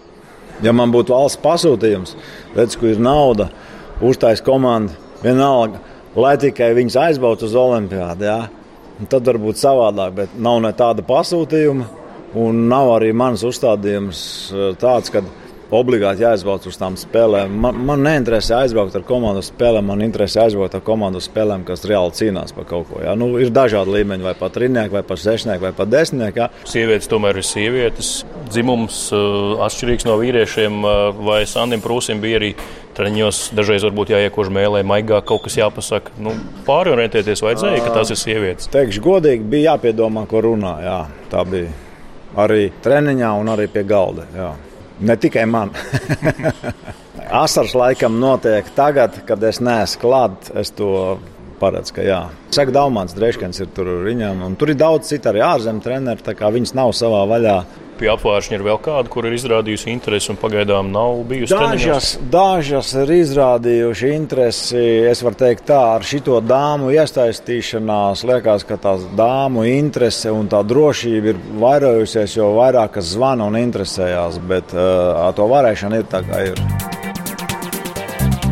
Ja 0.65 0.73
man 0.73 0.93
būtu 0.93 1.13
valsts 1.13 1.41
pasūtījums, 1.43 2.15
redz, 2.55 2.77
kur 2.79 2.89
ir 2.89 3.01
nauda, 3.01 3.51
uztais 4.01 4.41
komanda, 4.41 4.95
vienalga, 5.21 5.81
lai 6.17 6.33
tikai 6.41 6.71
viņas 6.77 6.97
aizbrauc 7.03 7.43
uz 7.45 7.53
olimpiādu, 7.57 8.25
jā, 8.25 8.39
tad 9.11 9.29
varbūt 9.29 9.61
savādāk, 9.61 10.15
bet 10.17 10.37
nav 10.41 10.61
ne 10.65 10.73
tāda 10.77 11.05
pasūtījuma, 11.05 11.85
un 12.37 12.65
nav 12.71 12.95
arī 12.97 13.13
mans 13.15 13.43
uzstādījums 13.45 14.21
eh, 14.51 14.71
tāds, 14.81 15.13
ka 15.13 15.21
obligāti 15.73 16.23
jāizbrauc 16.23 16.67
uz 16.69 16.77
tām 16.79 16.95
spēlēm. 16.99 17.53
Man, 17.63 17.79
man 17.89 18.03
neinteresē 18.05 18.61
aizbraukt 18.61 18.95
ar 18.95 19.03
komandu 19.07 19.43
spēlēm, 19.45 19.89
man 19.89 20.03
interesē 20.05 20.45
aizbraukt 20.45 20.77
ar 20.77 20.83
komandu 20.85 21.21
spēlēm, 21.23 21.65
kas 21.67 21.85
reāli 21.89 22.15
cīnās 22.17 22.55
par 22.55 22.67
kaut 22.69 22.87
ko. 22.91 23.01
Jā. 23.03 23.15
Nu, 23.19 23.33
ir 23.41 23.51
dažādi 23.55 23.97
līmeņi, 23.97 24.25
vai 24.27 24.35
pat 24.39 24.59
rīnieki, 24.61 24.95
vai 24.95 25.03
pat 25.07 25.21
sešnieki, 25.23 25.63
vai 25.65 25.73
pat 25.75 25.91
desmitnieki. 25.91 26.43
Jā. 26.43 26.49
Sievietes 26.71 27.11
tomēr 27.11 27.41
ir 27.41 27.47
sievietes. 27.47 28.11
Dzimums 28.47 28.99
uh, 29.15 29.63
atšķirīgs 29.67 30.07
no 30.07 30.17
vīriešiem, 30.21 30.83
uh, 30.83 31.23
vai 31.27 31.41
Sandim 31.49 31.83
Prūsim 31.83 32.23
bija 32.23 32.39
arī 32.41 32.53
treniņos. 32.97 33.41
Dažreiz 33.57 33.85
varbūt 33.85 34.13
jāiekož 34.15 34.51
mēlē, 34.53 34.83
maigā 34.87 35.19
kaut 35.27 35.43
kas 35.45 35.59
jāpasaka. 35.59 36.15
Nu, 36.23 36.33
pārorientēties 36.69 37.43
vajadzēja, 37.45 37.83
ka 37.83 37.97
tās 37.99 38.13
ir 38.13 38.21
sievietes. 38.21 38.71
Teikšu 38.73 39.03
godīgi, 39.05 39.49
bija 39.51 39.73
jāpiedomā, 39.73 40.25
ko 40.31 40.45
runā. 40.47 40.77
Jā. 40.85 41.01
Tā 41.31 41.43
bija 41.49 41.75
arī 42.37 42.69
treniņā 42.83 43.33
un 43.41 43.53
arī 43.53 43.67
pie 43.71 43.83
galda. 43.87 44.25
Jā. 44.35 44.53
Ne 44.99 45.17
tikai 45.17 45.45
man. 45.45 45.73
Asaras 47.43 47.75
laikam 47.75 48.19
notiek 48.21 48.69
tagad, 48.75 49.19
kad 49.27 49.43
es 49.43 49.59
neesmu 49.61 50.01
klāt. 50.01 50.51
Es 50.57 50.71
to 50.73 51.17
paredzu, 51.59 51.97
ka 51.97 52.05
jā. 52.05 52.21
Saka, 52.53 52.73
Daumans 52.73 53.15
Dreškens 53.17 53.59
ir 53.61 53.69
tur 53.75 53.89
viņam, 54.05 54.43
un 54.47 54.55
tur 54.59 54.71
ir 54.71 54.79
daudz 54.79 55.09
citu 55.11 55.31
arī 55.31 55.43
ārzemju 55.45 55.83
treneru, 55.85 56.23
tā 56.23 56.37
kā 56.37 56.49
viņas 56.53 56.75
nav 56.77 56.93
savā 56.97 57.23
vaļā. 57.29 57.57
Pie 57.97 58.09
apgājuma 58.13 58.53
ir 58.57 58.63
vēl 58.65 58.79
kāda, 58.83 59.09
kur 59.11 59.25
ir 59.27 59.35
izrādījusi 59.37 59.89
interesi, 59.91 60.29
un 60.33 60.39
pagaidām 60.41 60.91
nav 60.93 61.23
bijusi. 61.29 61.55
Dažas, 61.55 62.11
dažas 62.31 62.91
ir 63.01 63.13
izrādījuši 63.17 64.11
interesi. 64.15 64.83
Es 65.09 65.23
varu 65.25 65.39
teikt, 65.39 65.65
tā 65.71 65.79
ar 65.95 66.05
šito 66.07 66.37
dāmu 66.43 66.91
iesaistīšanās 66.95 68.25
liekas, 68.27 68.67
ka 68.67 68.79
tās 68.81 69.07
dāmu 69.17 69.65
interese 69.69 70.33
un 70.33 70.49
tā 70.51 70.61
drošība 70.67 71.33
ir 71.33 71.41
vairojusies, 71.63 72.37
jo 72.37 72.53
vairāk 72.59 72.97
kas 72.99 73.15
zvana 73.15 73.49
un 73.49 73.59
interesējās. 73.61 74.39
Bet 74.47 74.77
uh, 74.77 75.25
to 75.37 75.49
varēšana 75.49 76.03
ir 76.03 76.07
tā, 76.11 76.23
kā 76.27 76.45
ir. 76.51 76.96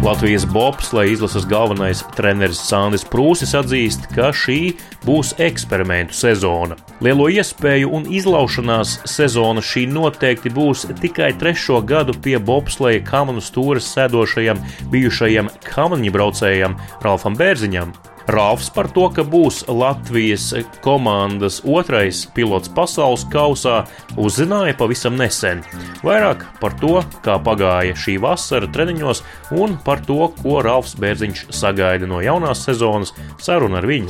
Latvijas 0.05 0.45
bobsleja 0.45 1.11
izlases 1.11 1.47
galvenais 1.49 2.03
treneris 2.13 2.59
Sandis 2.61 3.01
Prūsis 3.09 3.55
atzīst, 3.57 4.03
ka 4.13 4.27
šī 4.37 4.75
būs 5.01 5.31
eksperimentu 5.41 6.13
sezona. 6.13 6.77
Lielo 7.01 7.25
iespēju 7.33 7.89
un 7.89 8.05
izlaušanās 8.13 8.99
sezona 9.09 9.65
šī 9.65 9.87
noteikti 9.89 10.53
būs 10.53 10.85
tikai 11.01 11.31
trešo 11.41 11.81
gadu 11.81 12.13
pie 12.21 12.37
bobsleja 12.37 13.01
kamanu 13.07 13.41
stūres 13.41 13.89
sēdošajam 13.97 14.61
bijušajam 14.93 15.49
kamaņbraucējam 15.71 16.77
Ralfam 17.01 17.41
Bērziņam. 17.41 17.97
Rāfs 18.27 18.71
par 18.73 18.87
to, 18.89 19.05
ka 19.13 19.21
būs 19.21 19.63
Latvijas 19.69 20.47
komandas 20.81 21.59
otrais 21.61 22.23
pilots 22.33 22.71
pasaules 22.73 23.25
kausā, 23.29 23.83
uzzināja 24.17 24.73
pavisam 24.79 25.17
nesen. 25.19 25.61
Vairāk 26.05 26.41
par 26.61 26.73
to, 26.81 27.03
kā 27.25 27.37
pagāja 27.45 27.93
šī 27.93 28.17
vasara 28.23 28.69
treniņos 28.71 29.21
un 29.61 29.77
par 29.85 30.01
to, 30.07 30.31
ko 30.41 30.63
Rāfs 30.65 30.97
Bērziņš 30.97 31.47
sagaida 31.53 32.09
no 32.09 32.23
jaunās 32.25 32.65
sezonas, 32.65 33.13
saruna 33.37 33.83
ar 33.83 33.89
viņu. 33.89 34.09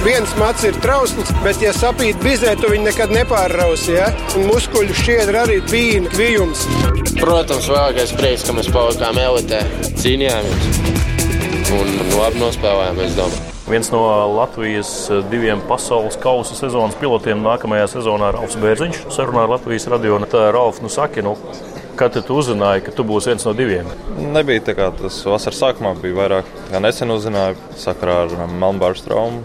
Viens 0.00 0.30
mats 0.40 0.64
ir 0.64 0.78
trausls, 0.80 1.30
bet, 1.44 1.60
ja 1.60 1.74
sapīt 1.76 2.18
bizē, 2.24 2.54
tu 2.56 2.70
viņu 2.72 2.88
nekad 2.88 3.12
nepārrausi. 3.14 3.98
Ja? 3.98 4.08
Un 4.40 4.48
muskuļu 4.48 4.96
šķiedra 4.96 5.44
arī 5.44 5.60
bija 5.70 6.02
kvijums. 6.08 6.64
Protams, 7.20 7.68
vēlākais 7.68 8.16
prieks, 8.16 8.48
ka 8.48 8.56
mēs 8.56 8.72
palikām 8.72 9.20
elitē, 9.20 9.60
cīnījāmies 10.00 11.09
un 11.74 11.90
labi 12.18 12.40
nospēlējām, 12.40 13.00
es 13.04 13.16
domāju. 13.18 13.56
Viens 13.70 13.90
no 13.92 14.00
Latvijas 14.34 14.90
diviem 15.30 15.60
pasaules 15.68 16.16
kausa 16.20 16.56
sezonas 16.58 16.96
pilotiem 16.98 17.42
nākamajā 17.44 17.86
sezonā 17.92 18.32
ir 18.32 18.38
Ralfs 18.40 18.58
Bērziņš. 18.58 19.02
Sarunā 19.14 19.44
ar 19.44 19.52
Latvijas 19.54 19.86
radio. 19.92 20.18
Tā 20.30 20.48
Ralf, 20.54 20.80
nu 20.82 20.90
saki, 20.90 21.22
nu, 21.22 21.36
kad 22.00 22.18
tu 22.18 22.38
uzzināji, 22.40 22.86
ka 22.88 22.94
tu 22.96 23.06
būsi 23.06 23.30
viens 23.30 23.46
no 23.46 23.54
diviem? 23.54 23.90
Nebija 24.34 24.66
tā 24.70 24.76
kā 24.78 24.90
tas 24.98 25.20
vasaras 25.22 25.62
sākumā, 25.62 25.94
bija 26.02 26.18
vairāk. 26.18 26.54
Nesen 26.82 27.14
uzzināju 27.14 27.60
sakarā 27.78 28.24
ar 28.24 28.48
Melnbāru 28.50 29.06
traumu. 29.06 29.44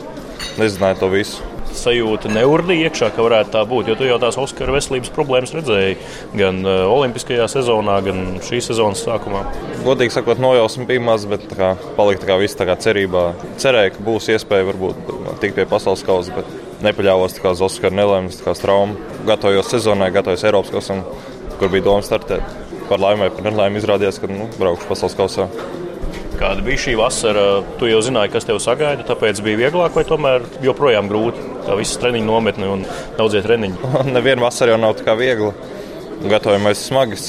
Nezināju 0.58 1.04
to 1.04 1.12
visu 1.14 1.55
sajūta 1.80 2.32
neurdīja 2.34 2.90
iekšā, 2.90 3.12
ka 3.16 3.26
varētu 3.26 3.54
tā 3.54 3.64
būt. 3.70 3.92
Jo 3.92 3.98
tu 4.00 4.08
jau 4.08 4.18
tās 4.22 4.38
Oskara 4.42 4.76
veselības 4.76 5.12
problēmas 5.16 5.54
redzēji 5.56 5.98
gan 6.38 6.62
uh, 6.66 6.86
Olimpiskajā 6.92 7.48
sezonā, 7.52 7.98
gan 8.06 8.22
šīs 8.46 8.72
sezonas 8.72 9.04
sākumā. 9.06 9.46
Godīgi 9.86 10.16
sakot, 10.16 10.42
nojausma 10.42 10.88
bija 10.90 11.04
maz, 11.04 11.28
bet 11.30 11.48
kā, 11.56 11.74
palika 11.98 12.30
kā 12.30 12.40
viss 12.42 12.58
tā 12.58 12.68
kā 12.70 12.78
cerībā. 12.82 13.28
Cerēju, 13.62 13.96
ka 13.96 14.06
būs 14.10 14.32
iespēja 14.36 14.70
varbūt 14.72 15.16
tikt 15.44 15.60
pie 15.60 15.68
pasaules 15.70 16.04
kausa, 16.08 16.36
bet 16.40 16.84
nepaļāvos 16.86 17.40
uz 17.54 17.66
Oskara 17.70 17.96
nelaimes, 17.96 18.42
traumu. 18.62 19.00
Gatavojos 19.28 19.72
sezonai, 19.72 20.12
gatavojos 20.16 20.46
Eiropas 20.48 20.74
kausam, 20.74 21.06
kur 21.60 21.72
bija 21.74 21.88
doma 21.88 22.06
startēt. 22.06 22.44
Par 22.90 23.02
laimi 23.02 23.26
vai 23.26 23.34
par 23.34 23.48
nelaimi 23.48 23.82
izrādījās, 23.82 24.22
ka 24.22 24.30
nu, 24.30 24.50
braukšu 24.60 24.92
pasaules 24.92 25.18
kausā. 25.18 25.50
Kāda 26.36 26.64
bija 26.66 26.82
šī 26.84 26.96
vasara? 27.00 27.46
Tu 27.80 27.88
jau 27.88 28.02
zināji, 28.04 28.34
kas 28.34 28.48
tev 28.48 28.60
sagaida, 28.64 29.06
tāpēc 29.08 29.40
bija 29.46 29.60
vieglāk 29.66 29.96
vai 29.96 30.04
tomēr 30.08 30.44
joprojām 30.66 31.08
grūti? 31.12 31.44
Tā 31.64 31.78
visas 31.80 32.00
treniņu 32.02 32.28
nometne 32.28 32.72
un 32.74 32.84
daudzie 33.16 33.42
treniņi. 33.46 33.94
Neviena 34.16 34.44
vasara 34.44 34.76
jau 34.76 34.82
nav 34.82 34.98
tā 35.00 35.16
viegla. 35.20 35.54
Gatavojamies 36.26 36.82
smagi, 36.88 37.20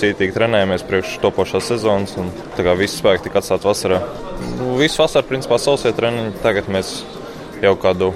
cītīgi 0.00 0.34
trenējamies 0.34 0.84
priekš 0.88 1.16
topošās 1.22 1.70
sezonas. 1.72 2.14
Tā 2.56 2.66
kā 2.66 2.74
viss 2.78 2.98
spēks 2.98 3.26
tika 3.26 3.42
atstāts 3.42 3.66
vasarā. 3.66 4.00
Nu, 4.58 4.74
visu 4.78 5.02
vasaru, 5.02 5.26
principā, 5.30 5.58
sausie 5.62 5.92
treniņi. 5.94 6.36
Tagad 6.42 6.70
mēs 6.72 6.96
jau 7.62 7.74
kādu 7.82 8.12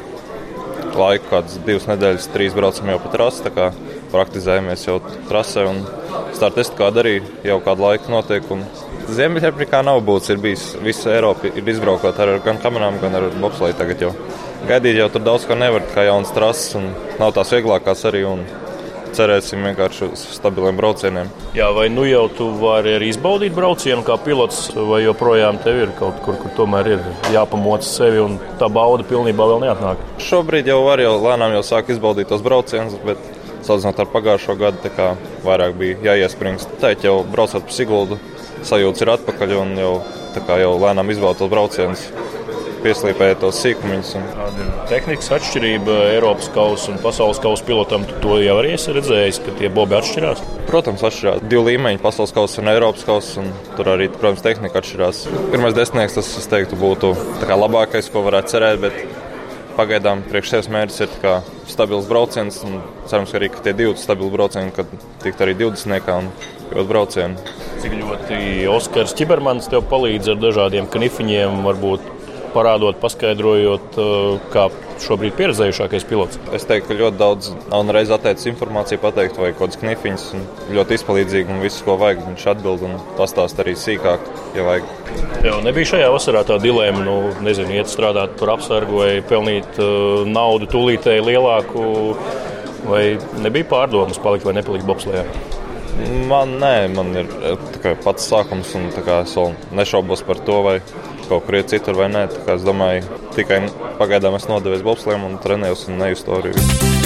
laiku, 0.96 1.28
kādas 1.30 1.58
divas 1.66 1.88
nedēļas, 1.90 2.30
trīs 2.34 2.56
braucam 2.56 2.92
jau 2.92 3.00
pa 3.02 3.12
trasi. 3.14 3.52
Praktizējamies 4.12 4.86
jau 4.88 4.98
trasē 5.30 5.66
un 5.70 5.82
kāda 6.40 7.02
arī 7.02 7.20
jau 7.44 7.58
kādu 7.64 7.86
laiku 7.86 8.12
notiek. 8.12 8.46
Un 8.50 8.64
Ziemeļamerikā 9.12 9.82
nav 9.84 10.00
būtis. 10.06 10.32
Ir 10.32 10.40
bijis 10.42 10.64
visa 10.82 11.12
Eiropa, 11.16 11.50
ir 11.50 11.68
izbraukot 11.68 12.18
ar 12.22 12.38
gan 12.44 12.60
kamerām, 12.62 13.00
gan 13.02 13.18
ar 13.18 13.28
bobslēju. 13.42 13.78
Tagad 13.78 14.02
jau 14.06 14.12
gaidīt 14.68 15.00
jau 15.00 15.08
tur 15.12 15.24
daudz 15.26 15.46
ko 15.48 15.58
nevar, 15.58 15.84
kā 15.94 16.06
jauns 16.06 16.32
trases, 16.34 16.76
un 16.78 16.92
nav 17.20 17.34
tās 17.36 17.52
vieglākās 17.54 18.04
arī. 18.10 18.26
Cerēsim 19.12 19.60
vienkārši 19.66 20.06
uz 20.08 20.20
stabiliem 20.38 20.78
braucieniem. 20.78 21.28
Jā, 21.52 21.66
vai 21.76 21.90
nu 21.92 22.06
jau 22.08 22.22
tu 22.32 22.46
vari 22.56 22.94
arī 22.96 23.10
izbaudīt 23.12 23.52
braucienu 23.52 24.00
kā 24.06 24.16
pilots, 24.24 24.70
vai 24.72 25.02
joprojām 25.02 25.58
tev 25.60 25.82
ir 25.82 25.92
kaut 25.98 26.22
kur, 26.24 26.38
kur 26.40 26.54
tomēr 26.56 26.88
ir 26.94 27.02
jāpamoc 27.34 27.84
sevi 27.84 28.22
un 28.24 28.38
tā 28.56 28.70
bauda 28.72 29.04
pilnībā 29.04 29.50
vēl 29.50 29.60
neatnāk? 29.66 30.00
Šobrīd 30.16 30.72
jau 30.72 30.78
var, 30.86 31.04
jau 31.04 31.12
lēnām 31.26 31.58
jau 31.58 31.60
sāk 31.74 31.92
izbaudīt 31.92 32.32
tos 32.32 32.40
braucienus, 32.46 32.96
bet 33.04 33.20
salīdzinot 33.66 34.02
ar 34.02 34.10
pagājušo 34.12 34.56
gadu, 34.60 34.92
vairāk 35.46 35.76
bija 35.78 36.12
jāiespringst. 36.12 36.78
Tā 36.82 36.94
jau 37.02 37.20
braucot 37.28 37.66
pa 37.68 37.76
Siguldu, 37.76 38.18
sajūta 38.66 39.04
ir 39.04 39.14
atpakaļ 39.16 39.56
un 39.60 39.74
jau, 39.78 39.94
jau 40.64 40.74
lēnām 40.82 41.14
izbauda 41.14 41.42
tos 41.42 41.52
braucienus. 41.52 42.06
Pieslīpēja 42.82 43.36
tos 43.38 43.60
sīkumus. 43.62 44.16
Un... 44.18 44.24
Tehnikas 44.90 45.28
atšķirība 45.36 46.00
Eiropas 46.16 46.48
kausa 46.50 46.90
un 46.90 46.98
pasaules 46.98 47.38
kausa 47.38 47.62
pilotam? 47.68 48.02
Tu 48.08 48.16
to 48.24 48.40
jau 48.42 48.56
arī 48.58 48.72
esi 48.74 48.94
redzējis, 48.96 49.38
ka 49.44 49.54
tie 49.60 49.70
bobi 49.70 49.94
atšķirās? 50.00 50.42
Protams, 50.66 51.04
atšķirās. 51.06 51.44
Divi 51.46 51.62
līmeņi- 51.68 52.02
pasaules 52.06 52.34
kausa 52.34 52.58
un 52.58 52.72
Eiropas 52.74 53.06
kausa. 53.06 53.44
Un 53.44 53.52
tur 53.78 53.92
arī, 53.94 54.10
protams, 54.10 54.42
tehnika 54.42 54.82
atšķirās. 54.82 55.22
Pirmais 55.54 55.78
desmitnieks, 55.78 56.18
tas, 56.18 56.34
es 56.42 56.50
teiktu, 56.50 56.80
būtu 56.82 57.14
labākais, 57.46 58.10
ko 58.10 58.26
varētu 58.26 58.56
cerēt. 58.56 58.82
Bet 58.82 59.21
pagaidām 59.82 60.22
priekš 60.30 60.54
sevis 60.54 60.70
mērķis 60.72 61.04
ir 61.04 61.12
stabils 61.70 62.08
brauciens. 62.10 62.62
Cerams, 63.10 63.34
ka 63.34 63.40
arī 63.40 63.50
ka 63.52 63.66
tie 63.66 63.74
divi 63.76 63.98
stabili 63.98 64.30
braucieni, 64.32 64.74
kad 64.76 64.90
tikt 65.24 65.42
arī 65.42 65.58
20. 65.66 66.16
un 66.16 66.32
pilot 66.70 66.90
braucienu 66.94 67.60
cik 67.82 67.96
ļoti 67.98 68.36
Oskars 68.70 69.14
Čibermans 69.18 69.66
tev 69.70 69.82
palīdz 69.90 70.28
ar 70.30 70.36
dažādiem 70.38 70.86
knifiņiem, 70.92 71.64
varbūt 71.66 72.04
parādot, 72.54 72.98
paskaidrojot, 73.02 73.98
uh, 74.00 74.40
kā 74.52 74.66
šobrīd 75.02 75.34
pieredzējušākais 75.38 76.06
pilots. 76.08 76.40
Es 76.54 76.66
teiktu, 76.68 76.92
ka 76.92 76.98
ļoti 77.00 77.20
daudz 77.20 77.50
nav 77.70 77.90
reizes 77.94 78.14
atteicis 78.16 78.50
informāciju, 78.52 79.00
pateikt, 79.02 79.40
vai 79.40 79.52
kaut 79.52 79.72
kādas 79.72 79.80
knifiņas. 79.82 80.26
Ļoti 80.76 80.98
izpalīdzīgi 80.98 81.54
un 81.54 81.62
viss, 81.64 81.82
ko 81.86 81.96
vajag, 82.00 82.22
viņš 82.28 82.46
atbild 82.54 82.84
un 82.86 82.98
pastāst 83.18 83.60
arī 83.62 83.74
sīkāk, 83.78 84.28
ja 84.56 84.66
vajag. 84.68 84.92
Jā, 85.42 85.56
nebija 85.64 85.92
šajā 85.94 86.10
vasarā 86.14 86.44
tā 86.48 86.58
dilēma, 86.62 87.02
nu, 87.06 87.16
nezinu, 87.44 87.74
iet 87.78 87.90
strādāt 87.90 88.36
par 88.40 88.54
apsargu 88.56 89.02
vai 89.02 89.10
pelnīt 89.26 89.80
uh, 89.82 90.22
naudu 90.28 90.70
tūlītēji 90.72 91.26
lielāku, 91.32 91.88
vai 92.86 93.02
nebija 93.42 93.68
pārdomas 93.70 94.20
palikt 94.22 94.46
vai 94.48 94.56
nepalikt 94.58 94.88
bobslējā. 94.88 95.26
Man 96.28 96.56
nē, 96.56 96.76
man 96.96 97.12
ir 97.20 97.28
tikai 97.74 97.92
pats 98.00 98.24
sākums, 98.30 98.72
un 98.78 98.88
es 98.88 99.34
vēl 99.36 99.52
nešaubos 99.76 100.24
par 100.24 100.40
to, 100.46 100.62
vai 100.64 100.78
kaut 101.32 101.46
kur 101.48 101.56
iet 101.56 101.72
citur 101.72 101.96
vai 101.96 102.10
nē. 102.12 102.26
Es 102.52 102.66
domāju, 102.66 103.06
tikai 103.36 103.62
pagaidām 104.00 104.36
es 104.36 104.50
nodevies 104.50 104.84
bobslēm 104.84 105.24
un 105.30 105.40
trenējos 105.44 105.88
un 105.88 106.04
nejustu 106.04 106.28
to 106.28 106.42
arī. 106.42 107.01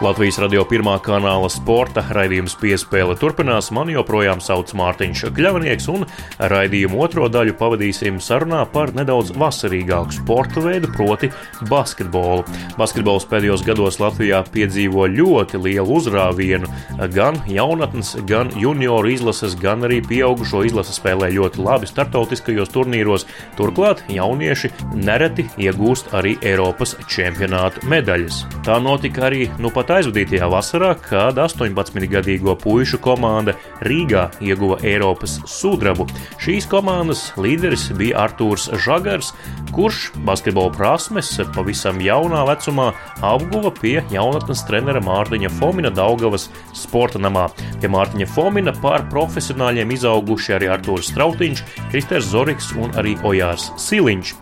Latvijas 0.00 0.38
radio 0.40 0.62
pirmā 0.64 0.94
kanāla 1.04 1.50
sporta 1.52 2.00
raidījums 2.16 2.54
piespēle 2.56 3.12
turpinās. 3.20 3.66
Mani 3.76 3.92
joprojām 3.92 4.40
sauc 4.40 4.70
Mārtiņš 4.72 5.26
Kļavnieks, 5.36 5.88
un 5.92 6.06
raidījumu 6.40 7.02
otro 7.04 7.26
daļu 7.28 7.52
pavadīsim 7.58 8.16
sarunā 8.24 8.62
par 8.72 8.94
nedaudz 8.96 9.34
vasarīgāku 9.36 10.16
sporta 10.16 10.62
veidu, 10.64 10.88
proti 10.94 11.28
basketbolu. 11.68 12.46
Basketbols 12.80 13.26
pēdējos 13.28 13.64
gados 13.66 14.00
Latvijā 14.00 14.40
piedzīvo 14.54 15.04
ļoti 15.18 15.60
lielu 15.66 15.98
uzrāvienu. 15.98 16.72
Gan 17.12 17.42
jaunatnes, 17.52 18.14
gan 18.24 18.54
junioru 18.56 19.12
izlases, 19.12 19.58
gan 19.60 19.84
arī 19.84 20.00
pieaugušo 20.08 20.64
izlases 20.64 20.96
spēlē 20.96 21.28
ļoti 21.36 21.60
labi 21.60 21.92
startautiskajos 21.92 22.72
turnīros. 22.72 23.28
Turklāt 23.60 24.00
jaunieši 24.08 24.72
nereti 24.96 25.44
iegūst 25.60 26.16
arī 26.16 26.38
Eiropas 26.40 26.96
čempionāta 27.04 27.84
medaļas. 27.84 28.46
Tā 28.64 28.80
notika 28.80 29.28
arī 29.28 29.44
nu 29.60 29.68
pat 29.68 29.89
pat 29.90 30.04
aizvadītajā 30.04 30.46
vasarā, 30.46 30.90
kad 31.02 31.38
18-gadīgo 31.40 32.52
puišu 32.62 33.00
komanda 33.02 33.56
Rīgā 33.82 34.28
ieguva 34.38 34.76
Eiropas 34.86 35.40
sudrabu. 35.50 36.06
Šīs 36.38 36.68
komandas 36.70 37.24
līderis 37.34 37.88
bija 37.98 38.20
Artūrs 38.28 38.68
Žagars, 38.84 39.32
kurš 39.74 40.12
basketbola 40.28 40.70
prasmes 40.76 41.32
pavisam 41.56 41.98
jaunā 42.04 42.44
vecumā 42.52 42.92
apguva 43.32 43.74
pie 43.80 43.96
jaunatnes 44.14 44.62
trenera 44.68 45.02
Mārtiņa 45.02 45.50
Fomina 45.58 45.90
Daugavas 45.90 46.46
sporta 46.70 47.18
namā. 47.18 47.48
Pie 47.82 47.90
Mārtiņa 47.90 48.30
Fomina 48.30 48.76
pār 48.78 49.08
profesionāļiem 49.10 49.98
izauguši 49.98 50.58
arī 50.60 50.70
Artūrs 50.76 51.10
Strautiņš, 51.10 51.66
Kristers 51.90 52.30
Zoriks 52.30 52.70
un 52.78 52.94
arī 52.94 53.18
Ojārs 53.26 53.72
Siliņš. 53.90 54.36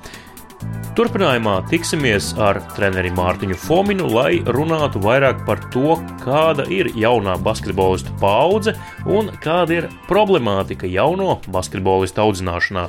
Turpinājumā 0.99 1.61
tiksimies 1.71 2.33
ar 2.43 2.59
treneri 2.75 3.13
Mārtiņu 3.15 3.55
Fominu, 3.63 4.09
lai 4.11 4.41
runātu 4.43 4.99
vairāk 5.05 5.45
par 5.47 5.61
to, 5.71 5.95
kāda 6.25 6.65
ir 6.75 6.91
jaunā 6.99 7.37
basketbolistu 7.39 8.17
paudze 8.19 8.75
un 9.07 9.31
kāda 9.45 9.77
ir 9.77 9.87
problemātika 10.09 10.91
jauno 10.91 11.37
basketbolistu 11.55 12.25
audzināšanā. 12.25 12.89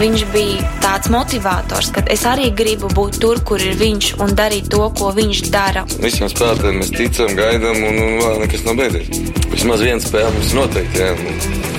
Viņš 0.00 0.26
bija 0.34 0.74
tāds 0.82 1.14
motivators, 1.14 1.94
ka 1.94 2.02
es 2.10 2.26
arī 2.26 2.50
gribu 2.58 2.90
būt 2.90 3.22
tur, 3.22 3.44
kur 3.46 3.62
ir 3.62 3.78
viņš 3.78 4.16
un 4.18 4.34
darīt 4.34 4.66
to, 4.74 4.82
ko 4.98 5.14
viņš 5.14 5.46
dara. 5.54 5.86
Visiem 6.02 6.34
spēlētājiem 6.34 6.82
mēs 6.82 6.94
ticam, 6.98 7.34
gaidām, 7.38 7.78
un, 7.78 8.04
un 8.08 8.22
vēl 8.26 8.42
nekas 8.42 8.66
nav 8.66 8.82
beidzies. 8.82 9.26
Vismaz 9.54 9.86
viena 9.86 10.02
spēle 10.02 10.34
mums 10.34 10.54
noteikti 10.58 11.06
jā. 11.06 11.77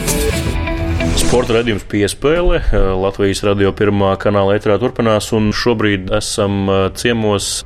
Sporta 1.19 1.51
redzējums 1.53 1.83
piespēle 1.91 2.61
Latvijas 2.95 3.41
radio 3.43 3.73
pirmā 3.75 4.13
kanāla 4.21 4.55
etrā 4.55 4.77
turpinās, 4.79 5.27
un 5.35 5.49
šobrīd 5.53 6.07
esam 6.15 6.69
ciemos 6.97 7.65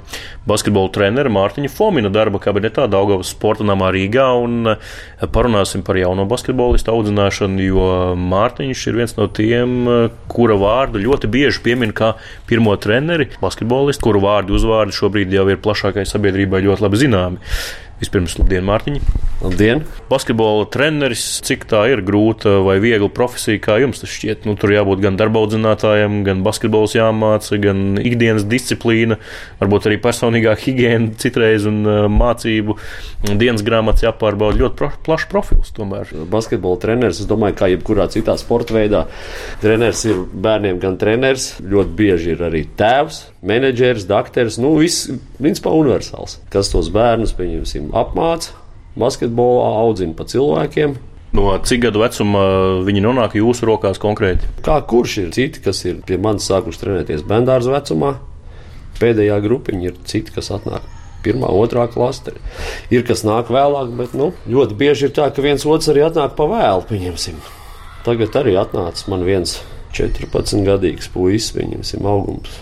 basketbola 0.50 0.90
trenera 0.96 1.32
Mārtiņa 1.32 1.70
Fomina 1.72 2.10
darba 2.12 2.42
kabinetā 2.44 2.88
Daugavas 2.92 3.30
sporta 3.32 3.64
namā 3.68 3.92
Rīgā, 3.94 4.26
un 4.42 4.74
parunāsim 5.36 5.86
par 5.86 6.02
jauno 6.02 6.26
basketbolistu 6.28 6.92
audzināšanu, 6.96 7.64
jo 7.70 7.88
Mārtiņš 8.20 8.84
ir 8.90 9.00
viens 9.00 9.16
no 9.20 9.30
tiem, 9.30 9.78
kura 10.34 10.58
vārdu 10.60 11.06
ļoti 11.06 11.30
bieži 11.32 11.64
piemin 11.64 11.94
kā 11.96 12.16
pirmo 12.50 12.74
treneri 12.76 13.30
basketbolistu, 13.38 14.10
kuru 14.10 14.26
vārdu 14.26 14.58
uzvārdi 14.58 14.98
šobrīd 14.98 15.38
jau 15.38 15.48
ir 15.54 15.62
plašākai 15.64 16.10
sabiedrībai 16.10 16.66
ļoti 16.66 16.88
labi 16.90 17.06
zināmi. 17.06 17.54
Vispirms, 18.04 18.34
labdien, 18.36 18.66
Mārtiņ! 18.68 18.98
Labdien! 19.40 19.82
Basketbola 20.10 20.66
treneris, 20.72 21.22
cik 21.48 21.62
tā 21.72 21.86
ir 21.94 22.02
grūta 22.04 22.58
vai 22.66 22.74
viegla 22.84 23.08
profesija, 23.08 23.62
kā 23.64 23.78
jums 23.80 24.02
tas 24.02 24.12
šķiet? 24.12 24.44
Nu, 24.44 24.58
tur 24.60 24.74
jābūt 24.74 25.00
gan 25.06 25.16
darba 25.20 25.40
audzinātājam, 25.40 26.18
gan 26.28 26.42
basketbols 26.44 26.98
jāmāca, 26.98 27.56
gan 27.64 27.96
ikdienas 28.04 28.44
disciplīna, 28.52 29.22
varbūt 29.62 29.88
arī 29.88 30.02
personīgā 30.04 30.58
higiēna 30.66 31.16
citreiz 31.22 31.68
un 31.70 31.80
uh, 31.88 32.02
mācību 32.12 32.76
dienas 33.40 33.64
grāmatas 33.64 34.04
jāpārbauda 34.04 34.60
ļoti 34.66 34.92
plašs 35.08 35.30
profils. 35.32 35.72
Tomēr. 35.78 36.12
Basketbola 36.34 36.82
treneris, 36.84 37.24
es 37.24 37.32
domāju, 37.32 37.56
kā 37.62 37.72
jebkurā 37.72 38.10
citā 38.12 38.36
sporta 38.42 38.76
veidā, 38.76 39.06
treneris 39.64 40.04
ir 40.10 40.26
bērniem 40.44 40.84
gan 40.84 41.00
treneris, 41.00 41.54
ļoti 41.64 41.98
bieži 42.04 42.36
ir 42.36 42.44
arī 42.50 42.66
tēvs, 42.80 43.30
menedžers, 43.48 44.08
dakteris, 44.12 44.60
nu 44.60 44.76
viss, 44.80 45.08
principā 45.40 45.72
universāls. 45.76 46.40
Kas 46.52 46.72
tos 46.72 46.92
bērnus, 46.94 47.36
pieņemsim, 47.40 47.93
apmāca, 47.94 48.54
basketbolā 49.00 49.70
audzina 49.84 50.16
pa 50.18 50.28
cilvēkiem. 50.30 50.96
No 51.34 51.48
cik 51.66 51.88
gadu 51.88 52.04
vecuma 52.04 52.42
viņi 52.86 53.02
nonāk 53.02 53.38
jūsu 53.40 53.66
rokās 53.66 53.98
konkrēti? 54.02 54.50
Kā 54.66 54.78
kurš 54.86 55.18
ir 55.24 55.32
citi, 55.34 55.64
kas 55.66 55.82
ir 55.90 56.04
pie 56.06 56.20
manis 56.22 56.46
sākuši 56.50 56.84
trenēties 56.84 57.26
bērnu 57.30 57.74
vecumā? 57.74 58.12
Pēdējā 59.00 59.40
grupiņa 59.42 59.88
ir 59.90 59.98
citi, 60.06 60.34
kas 60.36 60.52
atnāk 60.54 60.86
pirmā, 61.26 61.50
otrā 61.50 61.88
klase. 61.90 62.36
Ir 62.94 63.06
kas 63.08 63.24
nāk 63.26 63.50
vēlāk, 63.54 63.94
bet 63.98 64.14
nu, 64.18 64.32
ļoti 64.46 64.78
bieži 64.78 65.08
ir 65.10 65.16
tā, 65.18 65.30
ka 65.34 65.42
viens 65.42 65.66
otrs 65.66 65.90
arī 65.90 66.06
atnāk 66.06 66.36
pa 66.38 66.48
vēlu. 66.52 66.86
Pieņemsim. 66.92 67.40
Tagad 68.06 68.36
arī 68.44 68.58
atnācis 68.60 69.08
man 69.10 69.24
viens 69.26 69.58
14 69.96 70.66
gadīgs 70.68 71.10
puisis, 71.14 71.54
viņam 71.56 72.10
augums 72.10 72.62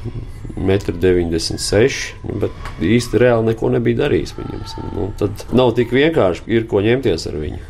1,96 0.55 1.99
m, 2.25 2.39
bet 2.43 2.85
īsti 2.85 3.21
reāli 3.21 3.51
neko 3.51 3.71
nebija 3.73 4.03
darījis. 4.05 4.35
Viņam, 4.37 4.65
nu, 4.95 5.11
tad 5.19 5.45
nav 5.55 5.75
tik 5.77 5.93
vienkārši, 5.95 6.47
ir 6.51 6.67
ko 6.71 6.83
ņemties 6.85 7.29
ar 7.31 7.37
viņu. 7.41 7.61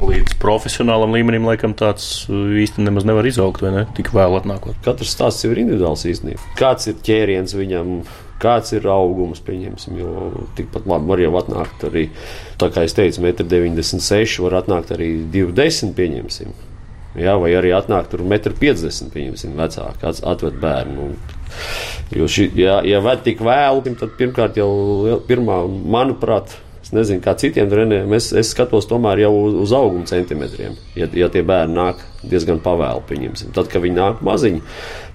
Līdz 0.00 0.38
profesionālam 0.40 1.12
līmenim, 1.12 1.44
laikam, 1.44 1.74
tāds 1.76 2.24
uh, 2.30 2.54
īsti 2.56 2.86
nemaz 2.86 3.04
nevar 3.04 3.26
izaugt, 3.28 3.60
vai 3.60 3.74
ne? 3.74 3.82
Tik 3.98 4.14
vēl 4.16 4.38
atnākot. 4.38 4.78
Katrs 4.84 5.12
stāsts 5.12 5.44
ir 5.44 5.60
individuāls 5.60 6.06
īstenībā. 6.08 6.40
Kāds 6.56 6.88
ir 6.88 6.96
ķēriens 7.04 7.52
viņam, 7.58 7.90
kāds 8.40 8.72
ir 8.72 8.88
augums, 8.88 9.42
pieņemsim, 9.44 9.98
jo 10.00 10.30
tikpat 10.56 10.88
labi 10.88 11.12
var 11.12 11.20
jau 11.20 11.34
atnākt 11.42 11.84
arī, 11.90 12.06
tā 12.60 12.70
kā 12.72 12.86
es 12.88 12.96
teicu, 12.96 13.20
1,96 13.28 14.38
m, 14.40 14.46
var 14.46 14.56
atnākt 14.62 14.94
arī 14.96 15.12
2,10 15.36 15.92
pieņemsim. 15.98 16.56
Jā, 17.20 17.34
vai 17.42 17.52
arī 17.58 17.74
atnāk 17.76 18.08
tur 18.08 18.24
1,50 18.24 19.04
m, 19.04 19.12
pieņemsim, 19.12 19.52
vecāki 19.58 20.08
atved 20.08 20.56
bērnu. 20.62 21.10
Jo, 22.14 22.26
šī, 22.30 22.48
ja, 22.58 22.80
ja 22.86 22.98
ved 23.04 23.22
tik 23.26 23.42
vēlu, 23.44 23.84
tad 24.00 24.16
pirmkārt 24.18 24.58
jau 24.58 24.70
pirmā, 25.28 25.60
manuprāt, 25.94 26.56
es 26.82 26.90
nezinu, 26.96 27.22
kā 27.22 27.36
citiem 27.38 27.70
trenējiem, 27.70 28.14
es, 28.18 28.32
es 28.36 28.50
skatos 28.54 28.88
tomēr 28.90 29.22
jau 29.22 29.30
uz, 29.44 29.58
uz 29.66 29.74
auguma 29.76 30.08
centimetriem. 30.10 30.74
Ja, 30.98 31.06
ja 31.14 31.30
tie 31.30 31.44
bērni 31.46 31.78
nāk 31.78 32.02
diezgan 32.26 32.58
pavēlu, 32.64 33.04
pieņemsim. 33.10 33.54
Tad, 33.54 33.70
kad 33.70 33.84
viņi 33.84 33.98
nāk 34.00 34.24
maziņi, 34.26 34.62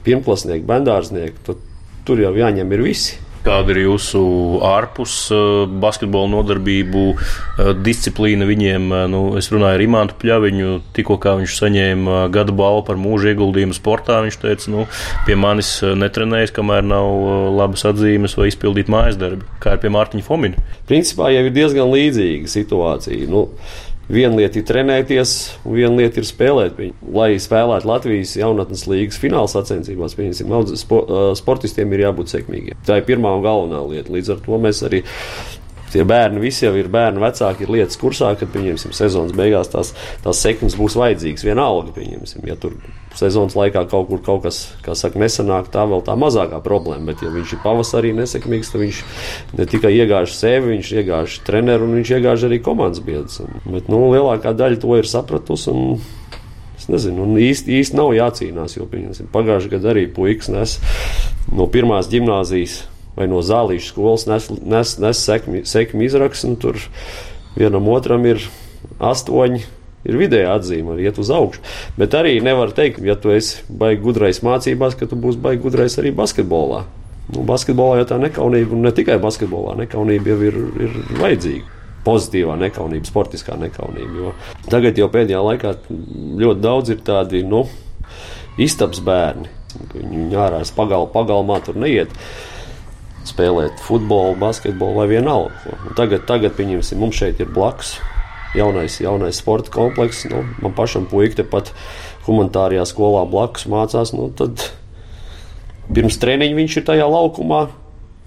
pirmklasnieki, 0.07 0.67
bendārznieki, 0.69 1.43
tad 1.49 1.63
tur 2.07 2.21
jau 2.23 2.31
jāņem 2.37 2.71
ir 2.77 2.85
visi. 2.85 3.19
Kāda 3.45 3.75
ir 3.75 3.83
jūsu 3.83 4.19
ārpus 4.65 5.15
uh, 5.29 5.67
basketbola 5.81 6.31
nodarbību 6.31 7.03
uh, 7.13 7.67
disciplīna 7.77 8.47
viņiem? 8.49 8.87
Uh, 8.89 9.03
nu, 9.11 9.19
es 9.37 9.51
runāju 9.53 9.77
ar 9.77 9.83
Imantu 9.85 10.17
Pļaviņu, 10.23 10.71
tikko 10.97 11.19
viņš 11.21 11.57
saņēma 11.59 12.23
gada 12.33 12.55
balvu 12.57 12.87
par 12.87 12.97
mūža 12.97 13.35
ieguldījumu 13.35 13.77
sportā. 13.77 14.17
Viņš 14.25 14.39
teica, 14.41 14.73
nu, 14.73 14.87
pie 15.27 15.37
manis 15.37 15.75
netrenējas, 15.85 16.55
kamēr 16.57 16.89
nav 16.89 17.11
labas 17.53 17.85
atzīmes 17.85 18.33
vai 18.39 18.49
izpildīt 18.49 18.89
mājas 18.89 19.19
darbi. 19.21 19.45
Kā 19.61 19.75
ir 19.77 19.83
pie 19.83 19.93
Mārtiņa 19.93 20.25
Fomina? 20.25 20.65
Principā 20.89 21.29
jau 21.35 21.45
ir 21.45 21.53
diezgan 21.53 21.93
līdzīga 21.93 22.49
situācija. 22.49 23.29
Nu, 23.29 23.45
Viena 24.05 24.37
lieta 24.37 24.59
ir 24.59 24.65
trenēties, 24.69 25.31
un 25.65 25.77
viena 25.79 25.95
lieta 25.97 26.21
ir 26.21 26.27
spēlēt. 26.29 26.77
Lai 27.15 27.31
spēlētu 27.41 27.89
Latvijas 27.89 28.35
jaunatnes 28.37 28.85
līnijas 28.85 29.17
fināla 29.21 29.49
sacensībās, 29.49 30.13
piemēram, 30.19 30.67
sportistiem 31.39 31.95
ir 31.95 32.05
jābūt 32.05 32.35
sekmīgiem. 32.35 32.83
Tā 32.85 32.99
ir 33.01 33.07
pirmā 33.07 33.33
un 33.33 33.45
galvenā 33.45 33.81
lieta. 33.89 34.13
Līdz 34.13 34.35
ar 34.35 34.43
to 34.45 34.59
mēs 34.61 34.83
arī 34.85 35.01
tie 35.95 36.03
bērni 36.07 36.43
visi 36.43 36.65
jau 36.65 36.73
ir 36.75 36.89
bērni 36.91 37.23
vecāki, 37.23 37.63
ir 37.63 37.71
lietas 37.77 37.99
kursā, 37.99 38.33
kad, 38.39 38.51
pieņemsim, 38.51 38.93
sezonas 38.95 39.35
beigās 39.35 39.71
tās, 39.71 39.93
tās 40.25 40.41
sekmes 40.43 40.75
būs 40.79 40.97
vajadzīgas. 40.99 41.45
Vienalga, 41.47 41.93
pieņemsim, 41.95 42.43
ja 42.49 42.57
tur 42.59 42.75
sezonas 43.15 43.55
laikā 43.55 43.85
kaut 43.91 44.09
kur 44.09 44.23
kaut 44.25 44.43
kas, 44.43 44.59
kā 44.83 44.95
saka, 44.97 45.21
nesanāk, 45.21 45.69
tā 45.71 45.85
vēl 45.87 46.03
tā 46.05 46.17
mazākā 46.19 46.59
problēma. 46.65 47.13
Bet, 47.13 47.23
ja 47.23 47.31
viņš 47.31 47.55
ir 47.55 47.63
pavasarī 47.63 48.11
nesekmīgs, 48.17 48.73
tad 48.73 48.83
viņš 48.83 49.01
ne 49.55 49.69
tikai 49.71 49.93
iegāž 49.95 50.35
sevi, 50.35 50.73
viņš 50.73 50.91
iegāž 50.99 51.39
treneru 51.47 51.87
un 51.87 51.99
viņš 52.01 52.13
iegāž 52.17 52.47
arī 52.49 52.59
komandas 52.65 53.03
biedrus. 53.05 53.39
Bet, 53.63 53.87
nu, 53.91 54.03
lielākā 54.11 54.55
daļa 54.57 54.81
to 54.83 54.99
ir 54.99 55.11
sapratusi. 55.11 55.71
Un, 55.71 56.05
Es 56.75 56.89
nezinu, 56.91 57.23
un 57.23 57.37
īsti, 57.39 57.71
īsti 57.79 57.95
nav 57.95 58.11
jācīnās, 58.13 58.73
jo 58.75 58.83
pagājušajā 58.85 59.71
gadā 59.71 59.93
arī 59.93 60.03
puikas 60.11 60.51
nes 60.51 60.73
no 61.55 61.69
pirmās 61.71 62.09
gimnāzijas 62.11 62.81
vai 63.15 63.29
no 63.31 63.41
zālīšu 63.45 63.93
skolas 63.93 64.27
nes, 64.29 64.49
nes, 64.61 64.97
nes 65.01 65.23
sekmi, 65.29 65.63
sekmi 65.67 66.07
izrakstu, 66.09 66.53
tur 66.59 66.79
vienam 67.55 67.87
otram 67.93 68.25
ir 68.27 68.43
astoņi. 68.99 69.63
Ir 70.05 70.19
vidēja 70.19 70.51
atzīme, 70.59 70.93
arī 70.93 71.07
iet 71.07 71.17
uz 71.17 71.31
augšu. 71.33 71.63
Bet 71.97 72.13
arī 72.13 72.35
nevar 72.45 72.69
teikt, 72.77 72.99
ja 73.01 73.15
tu 73.17 73.31
esi 73.33 73.63
baigi 73.73 74.03
gudrais 74.03 74.43
mācībās, 74.45 74.93
ka 74.99 75.07
tu 75.09 75.17
būsi 75.17 75.41
baigi 75.41 75.63
gudrais 75.63 75.97
arī 75.97 76.11
basketbolā. 76.13 76.83
Nu, 77.33 77.41
basketbolā 77.41 78.03
jau 78.03 78.11
tā 78.11 78.19
nekaunība, 78.21 78.75
un 78.77 78.85
ne 78.85 78.91
tikai 78.93 79.15
basketbolā, 79.23 79.73
nekaunība 79.79 80.29
jau 80.29 80.37
ir, 80.45 80.59
ir 80.85 80.99
vajadzīga 81.17 81.73
pozitīvā 82.05 82.55
nekaunība, 82.61 83.09
sportiskā 83.09 83.57
nekaunība. 83.59 84.13
Jo 84.19 84.33
tagad 84.69 84.99
jau 84.99 85.09
pēdējā 85.11 85.41
laikā 85.47 85.73
ļoti 85.89 86.61
daudz 86.63 86.93
ir 86.93 87.01
tādi 87.05 87.41
nu, 87.47 87.65
istabas 88.61 89.01
bērni. 89.05 89.49
Viņi 89.95 90.37
ārā 90.39 90.61
pagal, 90.75 91.09
pagalmā 91.11 91.59
tur 91.65 91.79
neiet. 91.81 92.13
Spēlēt 93.29 93.81
futbolu, 93.83 94.35
basketbolu 94.39 95.01
vai 95.01 95.07
vienalga. 95.11 95.75
Tagad, 95.97 96.25
tagad 96.29 96.55
pieņemsim, 96.57 96.99
mums 97.01 97.17
šeit 97.19 97.41
ir 97.43 97.51
blakus 97.53 97.95
jaunais, 98.55 98.99
jaunais 99.01 99.39
sporta 99.41 99.71
komplekss. 99.73 100.27
Nu, 100.31 100.43
man 100.61 100.75
pašam 100.75 101.07
puikai 101.09 101.41
tepat 101.43 101.71
humanitārajā 102.27 102.85
skolā 102.89 103.25
blakus 103.29 103.67
mācās. 103.71 104.13
Nu, 104.15 104.29
tad 104.35 104.69
pirms 105.91 106.19
treniņa 106.21 106.59
viņš 106.59 106.79
ir 106.79 106.87
tajā 106.91 107.09
laukumā. 107.11 107.67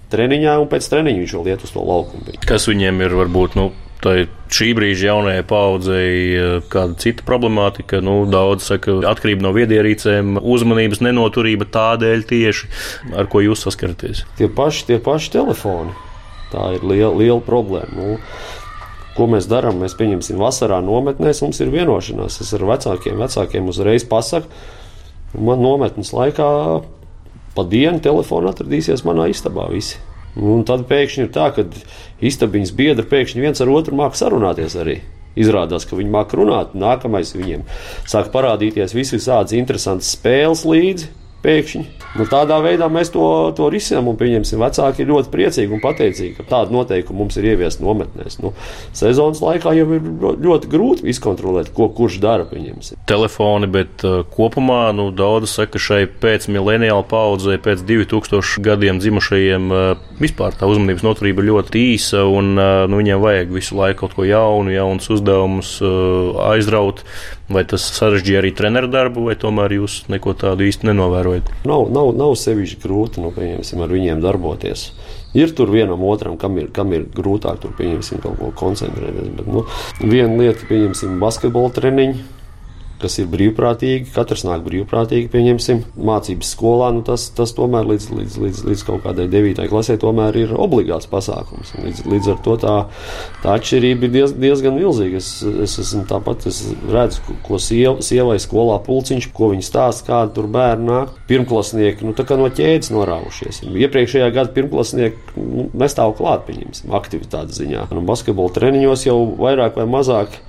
Treniņā 0.09 0.55
un 0.57 0.69
pēc 0.71 0.87
treniņa 0.89 1.21
viņš 1.21 1.35
vēl 1.37 1.51
iet 1.51 1.65
uz 1.67 1.73
to 1.75 1.83
laukumu. 1.85 2.39
Kas 2.49 2.65
viņiem 2.69 3.03
ir 3.05 3.13
varbūt 3.19 3.57
nu, 3.59 3.69
šī 4.03 4.69
brīža 4.77 5.09
jaunajai 5.09 5.43
paudzei 5.47 6.11
eh, 6.33 6.51
kāda 6.71 6.95
cita 7.01 7.25
problemātika. 7.27 7.99
Nu, 8.03 8.21
daudz 8.29 8.69
saka, 8.69 8.99
atkarība 9.09 9.47
no 9.47 9.53
viedierīcēm, 9.55 10.39
uzmanības 10.39 11.03
nenoturība 11.03 11.67
tādēļ 11.73 12.23
tieši, 12.29 12.69
ar 13.19 13.29
ko 13.31 13.43
jūs 13.43 13.65
saskaraties. 13.67 14.23
Tie 14.39 14.47
paši, 14.47 14.87
tie 14.91 14.99
paši 15.03 15.35
telefoni. 15.35 15.95
Tā 16.53 16.71
ir 16.77 16.85
liela, 16.87 17.13
liela 17.19 17.41
problēma. 17.45 17.91
Nu, 17.93 18.17
ko 19.17 19.27
mēs 19.29 19.49
darām? 19.51 19.81
Mēs 19.83 19.97
pieņemsim 19.99 20.39
vasarā 20.39 20.79
nometnēs, 20.85 21.43
mums 21.43 21.59
ir 21.61 21.73
vienošanās. 21.73 22.39
Es 22.41 22.53
ar 22.57 22.65
vecākiem, 22.71 23.19
vecākiem 23.19 23.67
uzreiz 23.69 24.07
pasaku, 24.09 24.47
man 25.37 25.61
nometnes 25.61 26.13
laikā 26.15 26.49
pa 27.55 27.65
dienu 27.67 27.99
telefonu 28.01 28.49
atradīsies 28.53 29.03
manā 29.05 29.27
istabā 29.33 29.67
visi. 29.73 29.99
Un 30.37 30.65
tad 30.67 30.85
pēkšņi 30.89 31.25
ir 31.25 31.31
tā, 31.33 31.49
ka 31.55 31.65
istabiņas 32.21 32.75
biedri 32.77 33.07
pēkšņi 33.09 33.45
viens 33.45 33.63
ar 33.63 33.71
otru 33.73 33.97
māca 33.97 34.21
sarunāties 34.21 34.75
arī. 34.79 34.99
Izrādās, 35.39 35.85
ka 35.87 35.97
viņi 35.97 36.11
māca 36.13 36.37
runāt, 36.37 36.75
nākamais 36.77 37.31
viņiem 37.37 37.63
sāk 38.09 38.31
parādīties 38.33 38.95
visādas 38.97 39.55
interesantas 39.57 40.11
spēles 40.17 40.65
līdzi 40.67 41.09
pēkšņi. 41.43 41.85
Nu, 42.17 42.25
tādā 42.25 42.57
veidā 42.63 42.87
mēs 42.89 43.11
to, 43.13 43.23
to 43.57 43.67
risinām 43.69 44.07
un 44.09 44.17
pieņemsim. 44.17 44.61
Vecāki 44.63 45.03
ir 45.03 45.11
ļoti 45.11 45.29
priecīgi 45.29 45.75
un 45.75 45.81
pateicīgi, 45.83 46.31
ka 46.39 46.45
tāda 46.49 46.73
noteikuma 46.73 47.21
mums 47.21 47.37
ir 47.37 47.51
ieviesta 47.51 47.85
nometnēs. 47.85 48.39
Nu, 48.41 48.55
sezonas 48.97 49.43
laikā 49.43 49.75
jau 49.77 49.85
ir 49.93 50.07
ļoti 50.41 50.71
grūti 50.71 51.05
izkontrolēt, 51.13 51.69
ko 51.75 51.89
kurš 51.93 52.17
dara. 52.23 52.47
Pieņemsim. 52.49 52.97
Telefoni, 53.09 53.69
bet 53.69 54.05
uh, 54.07 54.23
kopumā 54.33 54.89
nu, 54.97 55.09
daudz 55.13 55.53
saka, 55.53 55.75
ka 55.75 55.83
šai 55.85 56.01
pēcmileniāla 56.23 57.05
paudzei, 57.09 57.59
pēc 57.61 57.85
2000 57.85 58.65
gadiem 58.65 59.01
dzimušajiem, 59.03 59.69
uh, 59.69 60.07
vispār 60.17 60.57
tā 60.57 60.69
uzmanības 60.71 61.05
noturība 61.05 61.45
ļoti 61.45 61.83
īsa 61.93 62.25
un 62.25 62.55
uh, 62.57 62.87
nu, 62.89 63.03
viņiem 63.03 63.21
vajag 63.21 63.53
visu 63.53 63.77
laiku 63.77 64.07
kaut 64.07 64.17
ko 64.17 64.25
jaunu, 64.25 64.73
jaunus 64.73 65.11
uzdevumus 65.13 65.75
uh, 65.83 66.39
aizraut. 66.49 67.05
Vai 67.49 67.63
tas 67.65 67.81
sarežģīja 67.95 68.43
arī 68.43 68.51
treneru 68.53 68.91
darbu, 68.93 69.23
vai 69.25 69.33
tomēr 69.39 69.73
jūs 69.79 70.03
neko 70.13 70.35
tādu 70.37 70.67
īsti 70.67 70.85
nenovērojat? 70.91 71.49
Nav, 71.69 71.87
nav, 71.95 72.11
nav 72.17 72.35
sevišķi 72.37 72.77
grūti 72.83 73.23
nu, 73.23 73.31
ar 73.33 73.93
viņiem 73.95 74.21
darboties. 74.21 74.91
Ir 75.37 75.53
tur 75.57 75.73
vienam 75.73 76.03
otram, 76.05 76.37
kam 76.41 76.57
ir, 76.61 76.69
kam 76.73 76.93
ir 76.93 77.07
grūtāk 77.13 77.57
tur 77.63 77.73
pieņemsim 77.77 78.21
kaut 78.21 78.37
ko 78.37 78.51
koncentrēties. 78.57 79.33
Bet, 79.39 79.49
nu, 79.49 79.65
viena 80.01 80.37
lieta, 80.37 80.65
pieņemsim, 80.69 81.17
basketbola 81.21 81.73
treniņu 81.73 82.38
kas 83.01 83.17
ir 83.21 83.29
brīvprātīgi. 83.31 84.09
Katrs 84.13 84.43
nāk 84.47 84.63
brīvprātīgi, 84.65 85.29
pieņemsim, 85.31 85.81
mācības 86.09 86.51
skolā. 86.55 86.89
Nu 86.95 87.03
tas, 87.07 87.29
tas 87.35 87.53
tomēr 87.57 87.87
līdz, 87.89 88.07
līdz, 88.17 88.37
līdz, 88.43 88.61
līdz 88.69 88.83
kaut 88.87 89.05
kādai 89.05 89.27
9. 89.31 89.63
klasē 89.71 89.97
ir 90.39 90.53
obligāts 90.55 91.09
pasākums. 91.09 91.73
Līdz, 91.79 92.03
līdz 92.09 92.31
ar 92.33 92.41
to 92.45 92.55
tā, 92.61 92.75
tā 93.43 93.55
atšķirība 93.55 94.07
ir 94.07 94.13
diez, 94.15 94.35
diezgan 94.35 94.77
milzīga. 94.77 95.21
Es, 95.21 95.31
es 95.43 95.77
esmu 95.83 96.03
tāpat, 96.09 96.47
es 96.51 96.61
redzu, 96.89 97.37
ko 97.45 97.59
siev, 97.61 98.03
sievai 98.05 98.39
skolā 98.41 98.79
pulciņš, 98.85 99.29
ko 99.35 99.51
viņi 99.53 99.65
stāsta, 99.65 100.07
kāda 100.09 100.35
tur 100.35 100.49
bērni 100.51 100.89
nāk. 100.89 101.15
Pirmklasnieki 101.29 102.07
nu, 102.07 102.15
no 102.17 102.51
ķēdes 102.59 102.91
norāvušies. 102.93 103.63
Iepriekšējā 103.69 104.29
gada 104.35 104.53
pirmklasnieki 104.55 105.39
nu, 105.39 105.69
nestāv 105.79 106.15
klāt, 106.19 106.45
pieņemsim, 106.49 106.93
aktivitātes 106.99 107.61
ziņā. 107.61 107.87
Nu, 107.95 108.03
basketbola 108.07 108.53
treniņos 108.55 109.07
jau 109.07 109.19
vairāk 109.39 109.79
vai 109.79 109.87
mazāk 109.89 110.39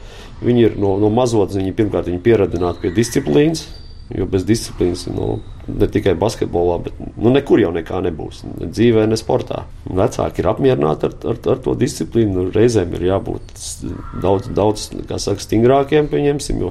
Viņi 0.40 0.64
ir 0.68 0.80
no, 0.80 0.94
no 1.00 1.10
mazotnes, 1.12 1.60
pirmkārt, 1.76 2.08
viņi 2.08 2.24
pieradināti 2.24 2.86
pie 2.86 2.94
disciplīnas. 2.96 3.66
Jo 4.10 4.24
bez 4.26 4.42
disciplīnas, 4.42 5.04
nu, 5.14 5.36
ne 5.70 5.86
tikai 5.86 6.16
basketbolā, 6.18 6.80
bet 6.82 6.96
nu, 6.98 7.30
nekur 7.30 7.60
jau 7.62 7.70
nekā 7.74 8.00
nebūs. 8.08 8.42
Ne 8.48 8.66
dzīvē, 8.72 9.04
ne 9.06 9.18
sportā. 9.18 9.62
Vecāki 9.86 10.42
ir 10.42 10.48
apmierināti 10.50 11.06
ar, 11.06 11.14
ar, 11.30 11.38
ar 11.54 11.60
to 11.62 11.76
disciplīnu. 11.78 12.32
Nu, 12.34 12.46
reizēm 12.54 12.96
ir 12.98 13.06
jābūt 13.12 13.62
daudz, 14.24 14.50
daudz 14.56 14.88
saka, 15.14 15.38
stingrākiem, 15.44 16.10
pieņemsim. 16.10 16.64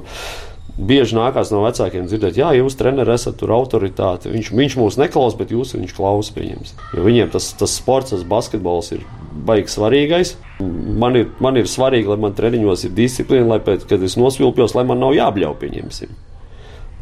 Bieži 0.80 1.16
nākās 1.16 1.48
no 1.52 1.62
vecākiem 1.64 2.06
dzirdēt, 2.08 2.36
jā, 2.40 2.52
jūs 2.56 2.76
treneris 2.78 3.22
esat 3.22 3.40
tur 3.40 3.54
autoritāte. 3.56 4.30
Viņš, 4.32 4.52
viņš 4.60 4.76
mūs 4.80 5.00
neklausās, 5.00 5.38
bet 5.40 5.56
jūs 5.56 5.74
viņš 5.78 5.96
klausās. 5.96 6.76
Jo 6.92 7.08
viņiem 7.08 7.32
tas, 7.32 7.50
tas 7.56 7.80
sports, 7.80 8.12
tas 8.12 8.28
basketbols 8.28 8.92
ir 8.96 9.08
baigs 9.30 9.76
svarīgais. 9.78 10.34
Man 10.60 11.16
ir, 11.16 11.30
man 11.42 11.58
ir 11.60 11.68
svarīgi, 11.70 12.10
lai 12.10 12.18
man 12.20 12.34
treniņos 12.36 12.88
ir 12.88 12.96
disciplīna, 12.96 13.46
lai 13.54 13.60
pēc, 13.64 13.86
kad 13.90 14.02
es 14.04 14.18
nosvilpjos, 14.20 14.74
lai 14.76 14.84
man 14.88 15.00
nav 15.02 15.14
jābļauj, 15.16 15.56
pieņemsim. 15.62 16.18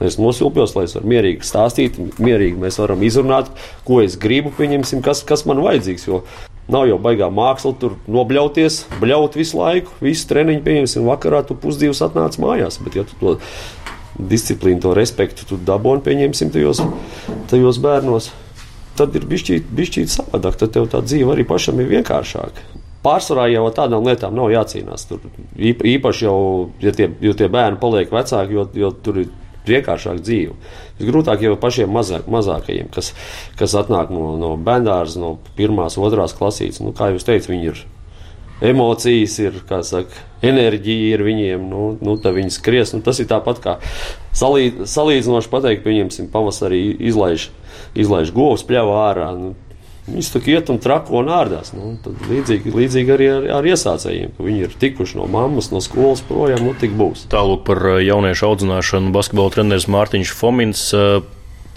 Es 0.04 0.14
nosilpjos, 0.20 0.76
lai 0.76 0.84
es 0.86 0.94
varu 0.94 1.10
mierīgi 1.10 1.46
stāstīt, 1.46 1.96
mierīgi 2.22 2.60
mēs 2.62 2.78
varam 2.78 3.02
izrunāt, 3.02 3.50
ko 3.86 3.98
es 4.04 4.14
gribu, 4.20 4.52
pieņemsim, 4.54 5.02
kas, 5.02 5.24
kas 5.26 5.42
man 5.48 5.58
vajadzīgs. 5.64 6.06
Jo 6.06 6.22
nav 6.70 6.86
jau 6.86 7.00
baigā 7.02 7.30
māksla 7.34 7.74
tur 7.80 7.96
nobļauties, 8.06 8.84
bļaut 9.02 9.38
visu 9.40 9.58
laiku, 9.58 9.96
visu 10.04 10.28
treniņu, 10.30 10.62
pieņemsim, 10.66 11.08
vakarā 11.08 11.42
tu 11.48 11.58
pusdivas 11.58 12.04
atnāc 12.06 12.38
mājās. 12.38 12.78
Bet, 12.84 13.00
ja 13.00 13.06
tu 13.08 13.18
to 13.18 13.34
disciplīnu, 14.18 14.82
to 14.84 14.94
respektu 14.98 15.48
tu 15.48 15.58
dabūni, 15.66 16.04
pieņemsim, 16.06 16.54
tajos, 16.54 16.84
tajos 17.50 17.82
bērnos 17.82 18.30
tad 18.98 19.16
ir 19.16 19.26
bijis 19.28 20.14
savādāk. 20.16 20.58
Tad 20.60 20.74
tev 20.76 20.88
tā 20.92 21.02
dzīve 21.04 21.34
arī 21.34 21.46
pašam 21.48 21.80
ir 21.82 21.90
vienkāršāka. 21.92 22.66
Pārsvarā 23.04 23.46
jau 23.52 23.64
ar 23.68 23.74
tādām 23.76 24.06
lietām 24.06 24.34
nav 24.34 24.50
jācīnās. 24.52 25.06
Tur 25.08 25.22
īpaši 25.58 26.24
jau, 26.26 26.38
ja 26.82 26.92
tie, 26.94 27.06
jo 27.22 27.34
tie 27.38 27.46
bērni 27.52 27.78
paliek 27.80 28.10
vecāki, 28.12 28.58
jo, 28.58 28.66
jo 28.74 28.90
tur 29.04 29.22
ir 29.22 29.30
vienkāršāka 29.68 30.24
dzīve. 30.24 30.56
Visgrūtāk 30.98 31.44
jau 31.44 31.54
pašiem 31.60 31.92
mazāk, 31.94 32.26
mazākajiem, 32.32 32.88
kas, 32.94 33.12
kas 33.58 33.76
atnāk 33.78 34.10
no, 34.14 34.32
no 34.40 34.56
bērnās, 34.56 35.18
no 35.20 35.36
pirmās, 35.58 35.98
otrās 36.00 36.34
klasītes. 36.38 36.82
Nu, 36.82 36.94
kā 36.96 37.12
jau 37.12 37.22
teicu, 37.30 37.52
viņi 37.54 37.70
ir 37.72 37.84
emocijas, 38.64 39.38
ir 39.42 39.60
saka, 39.86 40.24
enerģija, 40.42 41.14
ir 41.14 41.24
viņiem, 41.26 41.68
nu, 41.70 41.92
nu 42.02 42.16
viņi 42.18 42.54
skries. 42.54 42.94
Nu, 42.94 43.02
tas 43.04 43.20
ir 43.22 43.30
tāpat 43.30 43.62
kā 43.64 43.78
salīd, 44.36 44.84
salīdzinoši 44.90 45.52
pateikt, 45.52 45.86
pieņemsim, 45.86 46.30
pavasarī 46.34 46.82
izlaiž 47.10 47.50
izlaiž 47.98 48.34
govs 48.34 48.66
pļāvā 48.68 49.00
ārā. 49.08 49.32
Nu, 49.38 49.56
Viņus 50.08 50.30
tā 50.32 50.40
iet 50.48 50.70
un 50.72 50.78
trako 50.80 51.18
un 51.20 51.26
ārdās. 51.28 51.74
Nu, 51.76 51.90
līdzīgi, 52.30 52.70
līdzīgi 52.72 53.12
arī 53.12 53.26
ar, 53.28 53.46
ar 53.58 53.66
iesācējiem, 53.68 54.30
ka 54.38 54.46
viņi 54.46 54.62
ir 54.64 54.76
tikuši 54.80 55.18
no 55.18 55.26
mammas, 55.28 55.68
no 55.68 55.82
skolas 55.84 56.22
projām, 56.24 56.62
nu 56.64 56.72
tik 56.80 56.94
būs. 56.96 57.26
Tālāk 57.28 57.66
par 57.66 57.82
eh, 57.90 57.98
jauniešu 58.06 58.46
audzināšanu 58.48 59.12
basketbola 59.12 59.52
treneris 59.52 59.84
Mārtiņš 59.92 60.32
Fomins 60.38 60.86
eh, 60.96 61.18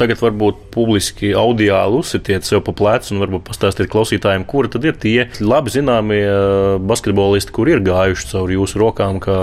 Tagad 0.02 0.18
varbūt 0.18 0.62
publiski 0.74 1.30
audiāli 1.38 2.00
uzsitiet 2.02 2.48
sev 2.48 2.64
pa 2.66 2.74
plecu 2.74 3.12
un 3.14 3.22
varbūt 3.22 3.44
pastāstiet 3.46 3.90
klausītājiem, 3.92 4.48
kuri 4.50 4.72
tad 4.74 4.88
ir 4.88 4.96
tie 4.98 5.28
labi 5.38 5.70
zināmie 5.76 6.24
uh, 6.26 6.80
basketbolisti, 6.90 7.54
kur 7.54 7.70
ir 7.70 7.84
gājuši 7.86 8.32
cauri 8.32 8.58
jūsu 8.58 8.82
rokām, 8.82 9.20
kā 9.22 9.38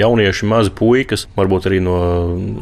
jaunieši, 0.00 0.48
mazi 0.50 0.74
puikas, 0.74 1.28
varbūt 1.38 1.70
arī 1.70 1.78
no 1.86 2.00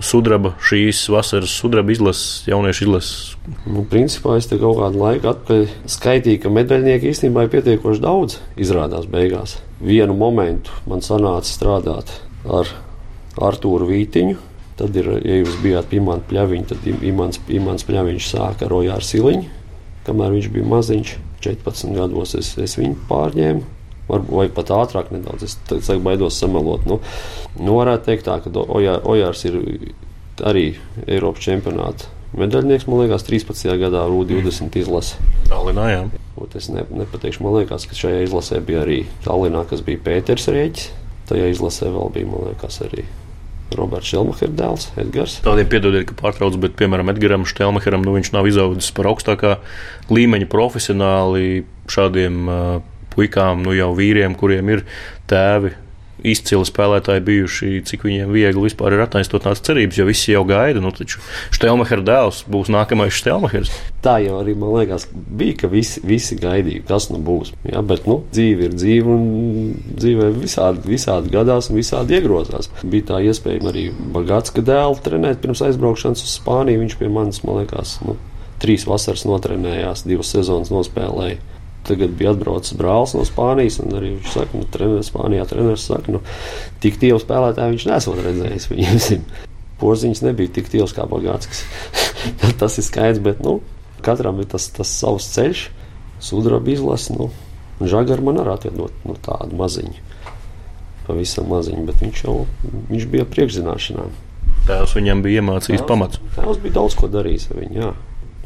sudraba 0.04 0.52
šīs 0.68 1.00
vasaras 1.14 1.56
sudraba 1.62 1.96
izlases, 1.96 2.44
jauniešu 2.50 2.88
izlases. 2.90 3.18
Nu, 3.64 3.86
principā 3.88 4.36
es 4.36 4.50
te 4.50 4.60
kaut 4.60 4.82
kādu 4.82 5.00
laiku 5.00 5.32
atpakaļ 5.32 5.66
skaitīju, 5.96 6.44
ka 6.44 6.52
medaļnieki 6.60 7.08
īstenībā 7.14 7.46
ir 7.46 7.54
pietiekoši 7.56 8.04
daudz 8.04 8.40
izrādās 8.60 9.08
beigās. 9.08 9.62
Vienu 9.80 10.12
momentu 10.18 10.76
man 10.90 11.00
sanāca 11.00 11.48
strādāt 11.48 12.18
ar 12.44 12.68
Artūru 13.40 13.88
Vītiņu 13.88 14.52
Tad, 14.78 14.96
ir, 14.98 15.10
ja 15.22 15.36
jūs 15.38 15.60
bijāt 15.62 15.86
pie 15.90 16.00
Imants 16.00 16.26
Pļaviņa, 16.30 16.66
tad 16.72 16.88
Imants, 17.06 17.38
Imants 17.54 17.86
Pļaviņš 17.86 18.30
sāka 18.32 18.66
ar 18.66 18.74
Ojāru 18.74 19.06
Siliņu. 19.06 19.52
Kamēr 20.04 20.34
viņš 20.34 20.48
bija 20.56 20.70
maziņš, 20.72 21.12
14 21.46 21.94
gados 21.94 22.34
es, 22.40 22.50
es 22.60 22.74
viņu 22.80 22.98
pārņēmu. 23.10 23.62
Varbūt 24.08 24.34
vai 24.36 24.48
pat 24.52 24.72
ātrāk 24.74 25.14
nedaudz. 25.14 25.46
Es 25.46 25.54
tagad 25.70 26.02
baidos 26.04 26.36
samalot. 26.36 26.84
Nu, 26.90 26.98
nu 27.56 27.78
varētu 27.78 28.10
teikt 28.10 28.26
tā, 28.26 28.36
ka 28.44 28.52
Ojār, 28.52 29.00
Ojārs 29.08 29.46
ir 29.48 29.60
arī 30.44 30.66
Eiropas 31.06 31.46
čempionāta 31.46 32.10
medaļnieks, 32.34 32.88
man 32.90 33.04
liekas, 33.04 33.24
13. 33.28 33.70
gadā 33.80 34.04
U20 34.10 34.78
izlase. 34.80 35.18
Tallinā, 35.48 35.86
jā. 35.92 36.04
Ot, 36.40 36.54
es 36.58 36.68
ne, 36.72 36.82
nepateikšu, 36.90 37.44
man 37.46 37.60
liekas, 37.60 37.86
ka 37.86 37.98
šajā 37.98 38.24
izlasē 38.26 38.58
bija 38.64 38.82
arī 38.82 39.04
Tallinā, 39.26 39.62
kas 39.70 39.84
bija 39.86 40.02
Pēters 40.02 40.50
Rēķis. 40.50 40.88
Tajā 41.30 41.52
izlasē 41.54 41.92
vēl 41.94 42.10
bija, 42.16 42.28
man 42.32 42.50
liekas, 42.50 42.82
arī 42.84 43.06
Roberts 43.74 44.10
Šelmachera 44.12 44.54
dēls, 44.54 44.88
Edgars. 45.00 45.38
Tādiem 45.44 45.68
piedodiet, 45.70 46.08
ka 46.10 46.16
pārtraucu, 46.18 46.60
bet, 46.62 46.76
piemēram, 46.78 47.10
Edgars 47.14 47.54
Šelmacheram, 47.54 48.04
nu, 48.06 48.16
viņš 48.18 48.32
nav 48.36 48.48
izaudzis 48.50 48.92
par 48.94 49.10
augstākā 49.10 49.56
līmeņa 50.12 50.50
profesionāli 50.52 51.64
šādiem 51.90 52.44
uh, 52.50 52.76
puikām, 53.14 53.64
nu 53.64 53.74
jau 53.76 53.92
vīriem, 53.96 54.36
kuriem 54.38 54.76
ir 54.76 54.84
tēvi 55.30 55.74
izcili 56.24 56.66
spēlētāji 56.68 57.22
bijuši, 57.24 57.70
cik 57.88 58.06
viņiem 58.06 58.32
viegli 58.32 58.64
vispār 58.64 58.96
ir 58.96 59.04
attaisnot 59.04 59.44
tās 59.44 59.62
cerības, 59.64 60.00
jo 60.00 60.06
visi 60.08 60.32
jau 60.32 60.44
gaida, 60.48 60.82
nu 60.82 60.92
taču 60.94 61.20
Štelmahera 61.54 62.04
dēls 62.06 62.42
būs 62.50 62.70
nākamais 62.72 63.14
Štelmahers. 63.14 63.72
Tā 64.04 64.16
jau 64.24 64.38
arī 64.40 64.56
man 64.58 64.74
liekas, 64.74 65.06
bija, 65.12 65.58
ka 65.62 65.70
visi, 65.72 66.02
visi 66.04 66.38
gaidīja, 66.40 66.84
kas 66.88 67.08
nu 67.12 67.20
būs. 67.24 67.54
Ja, 67.68 67.84
bet 67.86 68.08
nu, 68.10 68.20
dzīve 68.34 68.68
ir 68.68 68.76
dzīve 68.76 69.14
un 69.14 69.24
dzīvē 69.94 70.30
visādi, 70.36 70.84
visādi 70.96 71.32
gadās 71.32 71.70
un 71.70 71.80
visādi 71.80 72.18
iegrozās. 72.18 72.70
Bija 72.82 73.12
tā 73.14 73.22
iespēja 73.24 73.64
arī 73.70 73.88
Bagātska 74.14 74.64
dēlu 74.64 75.00
trenēt 75.04 75.40
pirms 75.44 75.64
aizbraukšanas 75.68 76.24
uz 76.24 76.36
Spāniju. 76.38 76.84
Viņš 76.84 77.00
pie 77.00 77.08
manis, 77.12 77.40
man 77.46 77.62
liekas, 77.62 77.98
nu, 78.04 78.18
trīs 78.60 78.86
vasaras 78.88 79.24
notrenējās, 79.28 80.04
divas 80.08 80.32
sezonas 80.36 80.72
nospēlēja 80.72 81.40
tagad 81.86 82.14
bija 82.18 82.32
atbraucis 82.34 82.76
brālis 82.78 83.14
no 83.16 83.24
Spānijas, 83.28 83.78
un 83.82 83.94
arī 83.98 84.14
viņš 84.16 84.30
saka, 84.32 84.58
nu, 84.58 84.66
treneris 84.72 85.10
Spānijā, 85.12 85.46
treneris 85.48 85.86
saka, 85.90 86.14
nu, 86.16 86.20
tik 86.82 86.98
tievu 87.02 87.20
spēlētāju 87.22 87.76
viņš 87.76 87.86
nesot 87.90 88.20
redzējis. 88.24 88.68
Viņam 88.72 89.24
porziņš 89.82 90.24
nebija 90.24 90.54
tik 90.58 90.70
tievs 90.72 90.94
kā 90.96 91.06
Bagātskis. 91.10 91.64
tas 92.60 92.78
ir 92.80 92.86
skaidrs, 92.86 93.22
bet, 93.24 93.42
nu, 93.44 93.58
katram 94.04 94.40
ir 94.42 94.48
tas, 94.52 94.68
tas 94.74 94.92
savs 94.92 95.28
ceļš, 95.34 95.66
sudraba 96.24 96.72
izlase, 96.72 97.16
nu, 97.18 97.30
žagar 97.84 98.22
man 98.24 98.40
arī 98.42 98.54
atvedot 98.56 99.06
nu, 99.08 99.16
tādu 99.24 99.58
maziņu. 99.60 100.12
Pavisam 101.04 101.50
maziņu, 101.52 101.82
bet 101.84 102.00
viņš 102.00 102.22
jau 102.24 102.38
viņš 102.88 103.10
bija 103.12 103.26
priekšzināšanā. 103.28 104.06
Tēvs 104.64 104.94
viņam 104.96 105.20
bija 105.24 105.42
iemācījis 105.42 105.84
pamats. 105.84 106.22
Tēvs 106.38 106.62
bija 106.62 106.78
daudz 106.78 106.96
ko 106.96 107.10
darījis 107.12 107.50
ar 107.52 107.60
viņu, 107.60 107.76
jā. 107.82 107.90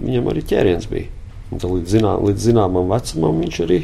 Viņam 0.00 0.32
arī 0.32 0.42
ķēriens 0.50 0.88
bija. 0.90 1.17
Līdz, 1.48 1.86
zinā, 1.88 2.16
līdz 2.20 2.50
zināmam 2.50 2.90
vecumam 2.92 3.38
viņš 3.40 3.60
arī 3.64 3.78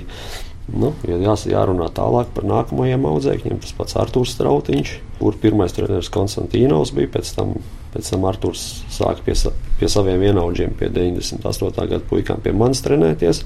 nu, 0.72 0.92
ja 1.08 1.18
jās, 1.20 1.44
jārunā 1.48 1.88
tālāk 1.94 2.30
par 2.36 2.46
nākamajiem 2.48 3.06
audzēkņiem. 3.08 3.60
Tas 3.62 3.74
pats 3.76 3.96
Arthurs 4.00 4.34
Strautiņš, 4.36 4.92
kur 5.20 5.36
pirmais 5.40 5.74
treneris 5.76 6.12
Konstantīnos 6.12 6.94
bija, 6.96 7.12
pēc 7.18 7.32
tam, 7.36 7.56
pēc 7.94 8.12
tam 8.14 8.28
Arthurs 8.28 8.66
sāka 8.92 9.24
pie, 9.26 9.36
pie 9.80 9.90
saviem 9.92 10.22
vienaudžiem, 10.24 10.76
pie 10.78 10.90
98. 10.92 11.74
gada 11.80 12.04
puikām 12.10 12.44
pie 12.44 12.54
manis 12.56 12.84
trenēties. 12.84 13.44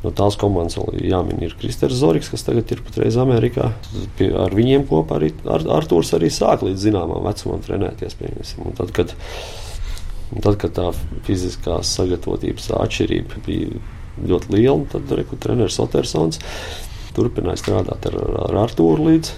No 0.00 0.14
tās 0.16 0.38
komandas 0.40 0.78
jāmin 0.96 1.42
ir 1.44 1.52
Kristers 1.60 1.98
Zorigs, 2.00 2.30
kas 2.32 2.46
tagad 2.46 2.70
ir 2.72 2.80
patreiz 2.86 3.18
Amerikā. 3.20 3.66
Pie, 4.16 4.30
ar 4.32 4.54
viņiem 4.56 4.86
kopā 4.88 5.18
arī 5.18 5.34
Ar, 5.44 5.66
Artūrs 5.76 6.14
arī 6.16 6.30
sāk 6.32 6.64
līdz 6.64 6.86
zināmam 6.88 7.20
vecumam 7.26 7.60
trenēties. 7.66 8.16
Tad, 8.78 8.94
kad 8.96 9.12
tad, 10.38 10.56
kad 10.62 10.76
tā 10.76 10.90
fiziskās 11.26 11.90
sagatavotības 11.96 12.70
atšķirība 12.78 13.42
bija 13.46 13.80
ļoti 14.30 14.54
liela, 14.54 14.84
tad 14.92 15.10
treneris 15.42 15.80
Otersons 15.82 16.40
turpināja 17.16 17.58
strādāt 17.62 18.06
ar, 18.10 18.18
ar 18.46 18.60
Artūru 18.66 19.08
līdz, 19.08 19.32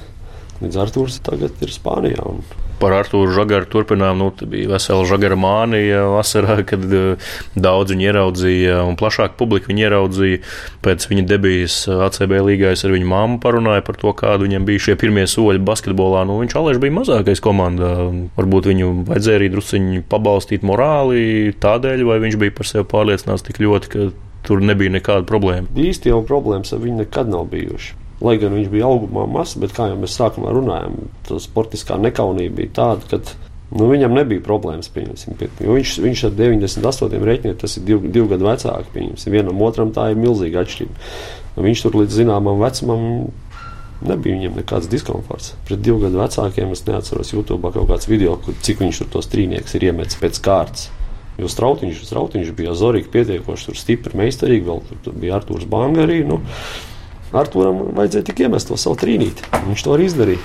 līdz 0.60 0.80
Artūrs 0.84 1.20
tagad 1.24 1.56
ir 1.64 1.72
Spānijā. 1.72 2.24
Un, 2.28 2.42
par 2.82 2.96
Arthuru 2.96 3.32
Zagaru 3.36 3.68
turpinām. 3.70 4.18
Nu, 4.18 4.30
bija 4.50 4.72
vesela 4.74 5.06
žagara 5.08 5.38
mānija 5.38 6.02
vasarā, 6.10 6.58
kad 6.66 6.82
uh, 6.82 7.30
daudz 7.54 7.94
viņu 7.94 8.08
ieraudzīja 8.08 8.80
un 8.88 8.98
plašāka 8.98 9.38
publika 9.38 9.70
viņu 9.70 9.86
ieraudzīja. 9.86 10.42
Pēc 10.82 11.06
viņa 11.10 11.26
debijas 11.30 11.78
ACB 11.86 12.36
līgā 12.48 12.74
es 12.74 12.82
ar 12.86 12.94
viņu 12.96 13.08
māmu 13.08 13.38
parunāju 13.42 13.86
par 13.86 14.00
to, 14.02 14.14
kādi 14.18 14.48
viņam 14.48 14.66
bija 14.68 14.86
šie 14.88 14.98
pirmie 15.00 15.28
soļi 15.30 15.62
basketbolā. 15.62 16.24
Nu, 16.28 16.40
viņš 16.42 16.58
alēž 16.58 16.82
bija 16.82 16.98
mazākais 16.98 17.44
komandā. 17.44 17.94
Varbūt 18.38 18.68
viņu 18.72 18.92
vajadzēja 19.12 19.40
arī 19.40 19.52
drusciņi 19.54 20.04
pabalstīt 20.10 20.66
morāli 20.66 21.54
tādēļ, 21.62 22.06
vai 22.10 22.20
viņš 22.26 22.38
bija 22.42 22.58
par 22.58 22.68
sevi 22.68 22.88
pārliecināts 22.90 23.46
tik 23.46 23.62
ļoti, 23.62 23.94
ka 23.94 24.10
tur 24.46 24.62
nebija 24.64 24.98
nekāda 24.98 25.26
problēma. 25.28 25.70
Īsti 25.78 26.10
jau 26.10 26.22
problēmas 26.26 26.74
ar 26.74 26.82
viņu 26.82 27.04
nekad 27.04 27.30
nav 27.30 27.46
bijušas. 27.52 28.01
Lai 28.22 28.36
gan 28.38 28.54
viņš 28.54 28.68
bija 28.70 28.86
augumā 28.86 29.26
mazs, 29.26 29.56
bet 29.58 29.74
kā 29.74 29.88
jau 29.90 29.98
mēs 29.98 30.14
sākumā 30.18 30.52
runājām, 30.54 30.98
tā 31.26 31.40
sportiskā 31.42 31.96
nekaunība 31.98 32.60
bija 32.60 32.74
tāda, 32.76 33.08
ka 33.10 33.18
nu, 33.72 33.88
viņam 33.90 34.14
nebija 34.14 34.44
problēmas. 34.44 34.92
Viņš, 34.94 35.94
viņš 36.04 36.24
ar 36.28 36.36
98 36.38 37.28
rēķiniem, 37.28 37.56
tas 37.58 37.78
ir 37.78 37.86
divi, 37.88 38.12
divi 38.14 38.30
gadi 38.34 38.46
vecāks. 38.46 39.26
Vienam 39.26 39.64
otram 39.66 39.90
tā 39.96 40.12
ir 40.12 40.20
milzīga 40.22 40.62
atšķirība. 40.62 41.08
Viņš 41.62 41.86
tur 41.86 41.98
līdz 42.02 42.20
zināmam 42.22 42.62
vecumam 42.62 43.08
nebija 44.06 44.38
viņam 44.38 44.58
nekāds 44.58 44.88
diskomforts. 44.90 45.52
Pret 45.66 45.82
divu 45.84 46.00
gadu 46.02 46.20
vecākiem 46.22 46.72
es 46.74 46.84
neatceros 46.86 47.32
YouTube 47.34 47.70
kaut 47.74 47.88
kāds 47.90 48.08
video, 48.10 48.38
cik 48.64 48.82
viņš 48.82 49.02
tur 49.02 49.10
tos 49.16 49.30
trīnieks 49.32 49.76
ir 49.78 49.88
iemetis 49.90 50.18
pēc 50.20 50.40
kārtas. 50.42 50.88
Jo 51.40 51.48
strautiņš, 51.48 52.02
strautiņš 52.06 52.50
bija 52.56 52.74
zorīgi, 52.76 53.08
pietiekoši 53.12 53.70
tur 53.70 53.78
stipri, 53.78 54.16
meistarīgi, 54.20 54.66
vēl 54.66 54.82
tur 55.04 55.14
bija 55.16 55.38
Artūrs 55.38 55.68
Banga 55.70 56.04
arī. 56.04 56.20
Nu, 56.28 56.42
Arturam 57.32 57.86
vajadzēja 57.96 58.28
tikai 58.28 58.46
iemest 58.48 58.68
to 58.68 58.76
savu 58.80 58.98
trīnīti. 59.00 59.46
Viņš 59.68 59.84
to 59.86 59.94
arī 59.94 60.08
izdarīja. 60.08 60.42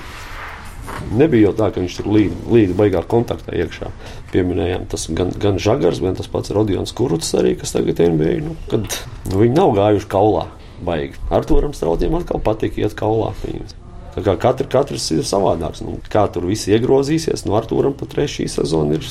Nebija 1.14 1.48
jau 1.48 1.54
tā, 1.56 1.68
ka 1.72 1.82
viņš 1.82 1.96
tur 1.98 2.08
līdzi 2.12 2.52
līd 2.52 2.72
baigā 2.76 3.02
kontaktā 3.08 3.54
iekšā. 3.56 3.90
Pieminējām, 4.32 4.86
tas 4.90 5.06
gan, 5.14 5.30
gan 5.40 5.60
Žagars, 5.62 6.00
gan 6.04 6.16
tas 6.18 6.28
pats 6.32 6.52
Rodions 6.54 6.94
Kuruts 6.96 7.30
arī, 7.38 7.54
kas 7.60 7.74
tagad 7.76 8.00
ir 8.00 8.14
NBA. 8.16 8.32
Nu, 8.44 8.56
kad 8.72 8.88
nu, 9.28 9.42
viņi 9.42 9.56
nav 9.56 9.74
gājuši 9.76 10.08
kaulā 10.10 10.46
baigi. 10.84 11.20
Arturam 11.34 11.76
Strautiem 11.76 12.16
atkal 12.18 12.42
patīk 12.44 12.80
iet 12.80 12.96
kaulā. 12.98 13.34
Tā 14.16 14.24
kā 14.26 14.34
katra, 14.40 14.68
katrs 14.78 15.10
ir 15.14 15.24
savādāks. 15.28 15.84
Nu, 15.84 15.98
kā 16.10 16.26
tur 16.32 16.48
viss 16.48 16.68
iegrozīsies, 16.70 17.46
nu, 17.46 17.56
Arturam 17.58 17.96
pat 17.96 18.12
trešā 18.16 18.48
sezona 18.50 18.98
ir 18.98 19.08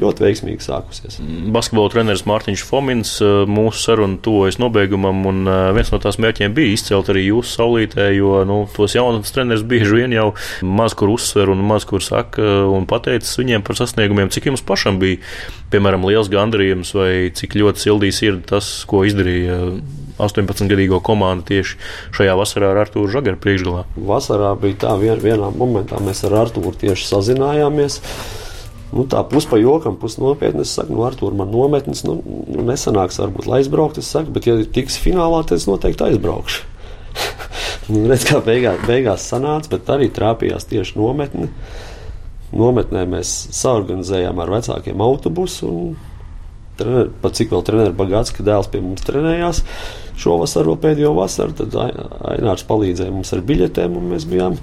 ļoti 0.00 0.24
veiksmīgi 0.24 0.64
sākusies. 0.64 1.18
Basketbola 1.52 1.92
treneris 1.92 2.24
Mārtiņš 2.28 2.64
Fomins 2.68 3.14
mūsu 3.50 3.82
sarunu 3.82 4.20
tuvojas 4.24 4.58
nobeigumam, 4.62 5.24
un 5.28 5.42
viens 5.76 5.92
no 5.92 6.00
tās 6.02 6.18
mērķiem 6.22 6.54
bija 6.56 6.72
izcelt 6.76 7.10
arī 7.12 7.26
jūsu 7.26 7.56
saulītē, 7.58 8.08
jo 8.16 8.40
nu, 8.48 8.62
tos 8.72 8.96
jaunus 8.96 9.34
treneris 9.34 9.64
bieži 9.68 10.02
vien 10.02 10.16
jau 10.16 10.30
maz 10.64 10.96
kur 10.98 11.12
uzsver 11.12 11.52
un 11.52 11.64
maz 11.66 11.86
kur 11.88 12.04
saka 12.04 12.64
un 12.72 12.88
pateicis 12.88 13.38
viņiem 13.40 13.64
par 13.66 13.78
sasniegumiem, 13.80 14.32
cik 14.32 14.50
jums 14.50 14.64
pašam 14.66 15.00
bija, 15.02 15.20
piemēram, 15.74 16.06
liels 16.08 16.30
gandarījums 16.32 16.94
vai 16.96 17.12
cik 17.36 17.58
ļoti 17.60 17.86
sildīs 17.86 18.22
ir 18.24 18.40
tas, 18.48 18.72
ko 18.88 19.04
izdarīja 19.08 19.58
18-gadīgo 20.22 21.00
komandu 21.04 21.48
tieši 21.52 21.78
šajā 22.16 22.36
vasarā 22.38 22.72
ar 22.72 22.82
Artūru 22.84 23.10
Žagaru 23.12 23.40
priekšgalā. 23.42 23.84
Vasarā 23.96 24.52
bija 24.60 24.84
tā, 24.86 24.94
vien, 25.00 25.18
vienā 25.22 25.50
momentā 25.56 26.00
mēs 26.04 26.24
ar 26.28 26.38
Artūru 26.44 26.74
tieši 26.84 27.08
sazinājāmies. 27.08 28.00
Nu, 28.92 29.06
tā 29.08 29.22
pus 29.24 29.46
pa 29.48 29.56
jokam, 29.56 29.96
pus 29.96 30.18
nopietni. 30.20 30.66
Es 30.66 30.74
saku, 30.76 30.92
nu, 30.96 31.06
ar 31.06 31.16
to 31.16 31.30
man 31.36 31.48
nometnes 31.52 32.04
nu, 32.04 32.18
nu, 32.24 32.64
nesanāks, 32.68 33.20
varbūt, 33.22 33.48
lai 33.48 33.62
aizbrauktu. 33.62 34.04
Es 34.04 34.10
saku, 34.12 34.34
bet, 34.34 34.48
ja 34.48 34.58
tiks 34.76 34.98
finālā, 35.00 35.40
tad 35.48 35.62
es 35.62 35.68
noteikti 35.68 36.10
aizbraukšu. 36.10 36.68
nu, 37.92 38.04
redz, 38.10 38.26
kā 38.28 38.42
beigās, 38.44 38.84
beigās 38.88 39.24
sanāca, 39.32 39.72
bet 39.72 39.88
arī 39.92 40.10
trāpījās 40.12 40.68
tieši 40.68 40.98
nometne. 41.00 41.48
Nometnē 42.52 43.06
mēs 43.08 43.32
saorganizējām 43.56 44.40
ar 44.44 44.52
vecākiem 44.58 45.00
autobusu. 45.00 45.72
Trener, 46.76 47.08
pat 47.24 47.36
cik 47.38 47.52
vēl 47.52 47.64
treneris 47.64 47.96
Bagāts, 47.96 48.32
ka 48.36 48.44
dēls 48.44 48.68
pie 48.72 48.84
mums 48.84 49.04
trenējās 49.08 49.64
šovasar, 50.20 50.68
vēl 50.70 50.80
pēdējo 50.82 51.12
vasaru. 51.16 51.56
Tad 51.62 51.76
Ainārs 52.34 52.66
palīdzēja 52.68 53.14
mums 53.14 53.32
ar 53.36 53.44
biļetēm, 53.48 53.98
un 53.98 54.10
mēs 54.14 54.26
bijām 54.30 54.58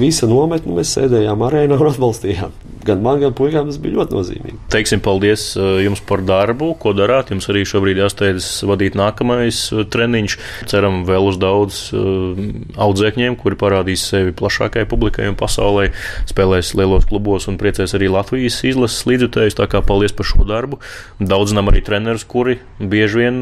visa 0.00 0.30
nometne. 0.30 0.78
Mēs 0.78 0.94
sēdējām 0.98 1.44
arēnā 1.48 1.80
un 1.80 1.92
atbalstījām 1.92 2.54
gan 2.84 3.00
man, 3.04 3.20
gan 3.22 3.34
puikām 3.36 3.68
tas 3.68 3.78
bija 3.80 3.98
ļoti 3.98 4.16
nozīmīgi. 4.16 4.58
Teiksim, 4.72 5.00
paldies 5.04 5.46
uh, 5.56 5.78
jums 5.82 6.02
par 6.04 6.22
darbu, 6.26 6.72
ko 6.80 6.94
darāt. 6.96 7.32
Jums 7.32 7.48
arī 7.52 7.64
šobrīd 7.68 8.00
jāsteidz 8.02 8.48
vadīt 8.68 8.98
nākamais 8.98 9.60
uh, 9.72 9.84
treniņš. 9.88 10.36
Ceram 10.70 11.02
vēl 11.08 11.30
uz 11.30 11.38
daudz 11.40 11.80
uh, 11.96 12.42
audzēkņiem, 12.86 13.38
kuri 13.40 13.58
parādīs 13.60 14.04
sevi 14.10 14.34
plašākai 14.36 14.86
publikai 14.90 15.30
un 15.30 15.38
pasaulē, 15.40 15.90
spēlēs 16.30 16.74
lielos 16.78 17.08
klubos 17.08 17.48
un 17.50 17.58
priecēs 17.60 17.96
arī 17.96 18.10
Latvijas 18.12 18.60
izlases 18.66 19.06
līdzjutējus. 19.08 19.58
Tā 19.60 19.68
kā 19.72 19.82
paldies 19.84 20.14
par 20.16 20.28
šo 20.28 20.46
darbu. 20.48 20.80
Daudzinām 21.22 21.72
arī 21.72 21.84
trenerus, 21.84 22.26
kuri 22.28 22.58
bieži 22.78 23.24
vien 23.24 23.40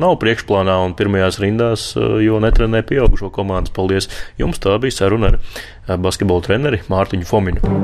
nav 0.00 0.18
priekšplānā 0.22 0.80
un 0.86 0.96
pirmajās 1.00 1.40
rindās, 1.42 1.90
jo 1.96 2.40
netrenē 2.44 2.84
pieaugušo 2.86 3.32
komandas. 3.34 3.74
Paldies 3.76 4.10
jums! 4.40 4.60
Tā 4.60 4.76
bija 4.82 5.00
saruna 5.02 5.34
ar 5.34 6.02
basketbola 6.04 6.46
treneri 6.46 6.84
Mārtiņu 6.92 7.30
Fominu. 7.30 7.78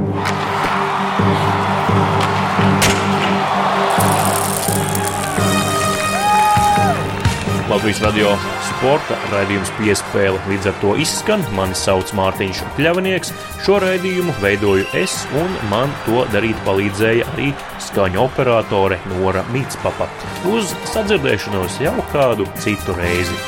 Latvijas 7.86 8.02
radio 8.02 8.30
sporta 8.66 9.14
raidījums 9.30 9.68
piespēle 9.76 10.40
līdz 10.50 10.72
ar 10.72 10.78
to 10.80 10.94
izskan. 10.98 11.44
Mani 11.54 11.76
sauc 11.78 12.10
Mārtiņš 12.18 12.64
Kļavnieks. 12.74 13.30
Šo 13.62 13.76
raidījumu 13.84 14.34
veidoju 14.42 14.88
es, 14.98 15.14
un 15.38 15.54
man 15.70 15.94
to 16.02 16.24
darīt 16.32 16.58
palīdzēja 16.66 17.28
arī 17.36 17.52
skaņu 17.86 18.24
operātore 18.24 18.98
Nora 19.12 19.46
Mitspapa. 19.54 20.10
Uz 20.50 20.74
sadzirdēšanos 20.96 21.78
jau 21.86 21.94
kādu 22.10 22.50
citu 22.58 22.98
reizi. 22.98 23.38